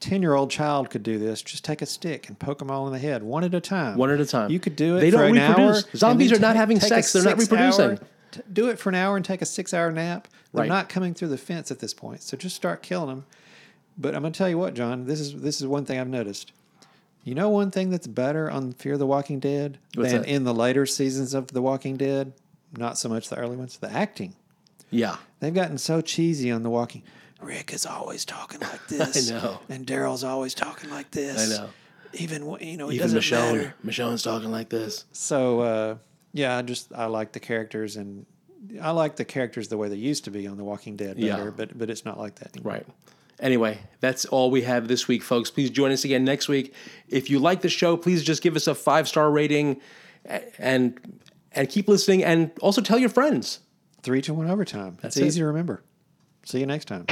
A 0.00 0.04
Ten-year-old 0.04 0.50
child 0.50 0.90
could 0.90 1.02
do 1.02 1.18
this. 1.18 1.42
Just 1.42 1.64
take 1.64 1.82
a 1.82 1.86
stick 1.86 2.28
and 2.28 2.38
poke 2.38 2.58
them 2.58 2.70
all 2.70 2.86
in 2.86 2.92
the 2.92 2.98
head, 2.98 3.22
one 3.22 3.44
at 3.44 3.54
a 3.54 3.60
time. 3.60 3.96
One 3.98 4.10
at 4.10 4.20
a 4.20 4.26
time. 4.26 4.50
You 4.50 4.58
could 4.60 4.76
do 4.76 4.96
it. 4.96 5.00
They 5.00 5.10
for 5.10 5.18
don't 5.18 5.36
an 5.36 5.48
reproduce. 5.48 5.84
hour, 5.84 5.90
Zombies 5.96 6.32
are 6.32 6.38
not 6.38 6.56
having 6.56 6.80
sex. 6.80 7.12
They're 7.12 7.22
not 7.22 7.38
reproducing. 7.38 7.98
t- 8.30 8.40
do 8.52 8.68
it 8.68 8.78
for 8.78 8.88
an 8.88 8.94
hour 8.94 9.16
and 9.16 9.24
take 9.24 9.42
a 9.42 9.46
six-hour 9.46 9.90
nap. 9.92 10.28
They're 10.52 10.60
Right. 10.62 10.68
not 10.68 10.88
coming 10.88 11.14
through 11.14 11.28
the 11.28 11.38
fence 11.38 11.70
at 11.70 11.78
this 11.80 11.92
point. 11.94 12.22
So 12.22 12.36
just 12.36 12.56
start 12.56 12.82
killing 12.82 13.08
them. 13.08 13.24
But 13.98 14.14
I'm 14.14 14.22
gonna 14.22 14.32
tell 14.32 14.48
you 14.48 14.56
what, 14.58 14.74
John. 14.74 15.04
This 15.06 15.20
is 15.20 15.34
this 15.42 15.60
is 15.60 15.66
one 15.66 15.84
thing 15.84 15.98
I've 16.00 16.08
noticed. 16.08 16.52
You 17.22 17.34
know, 17.34 17.50
one 17.50 17.70
thing 17.70 17.90
that's 17.90 18.06
better 18.06 18.50
on 18.50 18.72
Fear 18.72 18.96
the 18.96 19.06
Walking 19.06 19.38
Dead 19.40 19.76
What's 19.94 20.12
than 20.12 20.22
that? 20.22 20.28
in 20.30 20.44
the 20.44 20.54
later 20.54 20.86
seasons 20.86 21.34
of 21.34 21.48
The 21.48 21.60
Walking 21.60 21.98
Dead. 21.98 22.32
Not 22.74 22.96
so 22.96 23.10
much 23.10 23.28
the 23.28 23.36
early 23.36 23.56
ones. 23.56 23.76
The 23.76 23.92
acting. 23.92 24.34
Yeah. 24.90 25.16
They've 25.40 25.52
gotten 25.52 25.76
so 25.76 26.00
cheesy 26.00 26.50
on 26.50 26.62
The 26.62 26.70
Walking. 26.70 27.02
Rick 27.40 27.72
is 27.72 27.86
always 27.86 28.24
talking 28.24 28.60
like 28.60 28.86
this. 28.88 29.30
know. 29.30 29.60
And 29.68 29.86
Daryl's 29.86 30.24
always 30.24 30.54
talking 30.54 30.90
like 30.90 31.10
this. 31.10 31.52
I 31.52 31.56
know. 31.62 31.70
Even 32.14 32.46
when- 32.46 32.60
you 32.62 32.76
know, 32.76 32.88
it 32.90 32.94
Even 32.94 33.12
doesn't 33.12 33.20
Michonne. 33.20 33.54
matter. 33.56 33.74
Michonne's 33.84 34.22
talking 34.22 34.50
like 34.50 34.68
this. 34.68 35.04
So 35.12 35.60
uh, 35.60 35.96
yeah, 36.32 36.56
I 36.56 36.62
just 36.62 36.92
I 36.94 37.06
like 37.06 37.32
the 37.32 37.40
characters 37.40 37.96
and 37.96 38.26
I 38.80 38.90
like 38.90 39.16
the 39.16 39.24
characters 39.24 39.68
the 39.68 39.76
way 39.78 39.88
they 39.88 39.96
used 39.96 40.24
to 40.24 40.30
be 40.30 40.46
on 40.46 40.56
The 40.56 40.64
Walking 40.64 40.96
Dead 40.96 41.16
better, 41.20 41.44
Yeah. 41.44 41.50
but 41.56 41.76
but 41.78 41.88
it's 41.90 42.04
not 42.04 42.18
like 42.18 42.36
that 42.36 42.54
anymore. 42.56 42.72
Right. 42.74 42.86
Anyway, 43.40 43.78
that's 44.00 44.26
all 44.26 44.50
we 44.50 44.60
have 44.62 44.86
this 44.86 45.08
week, 45.08 45.22
folks. 45.22 45.50
Please 45.50 45.70
join 45.70 45.92
us 45.92 46.04
again 46.04 46.24
next 46.24 46.46
week. 46.46 46.74
If 47.08 47.30
you 47.30 47.38
like 47.38 47.62
the 47.62 47.70
show, 47.70 47.96
please 47.96 48.22
just 48.22 48.42
give 48.42 48.54
us 48.54 48.66
a 48.66 48.74
five 48.74 49.08
star 49.08 49.30
rating, 49.30 49.80
and 50.58 51.00
and 51.52 51.68
keep 51.68 51.88
listening, 51.88 52.22
and 52.22 52.50
also 52.60 52.80
tell 52.82 52.98
your 52.98 53.08
friends. 53.08 53.60
Three 54.02 54.20
to 54.22 54.34
one 54.34 54.48
overtime. 54.50 54.98
That's 55.00 55.16
it. 55.16 55.26
easy 55.26 55.40
to 55.40 55.46
remember. 55.46 55.82
See 56.44 56.58
you 56.60 56.66
next 56.66 56.86
time. 56.86 57.06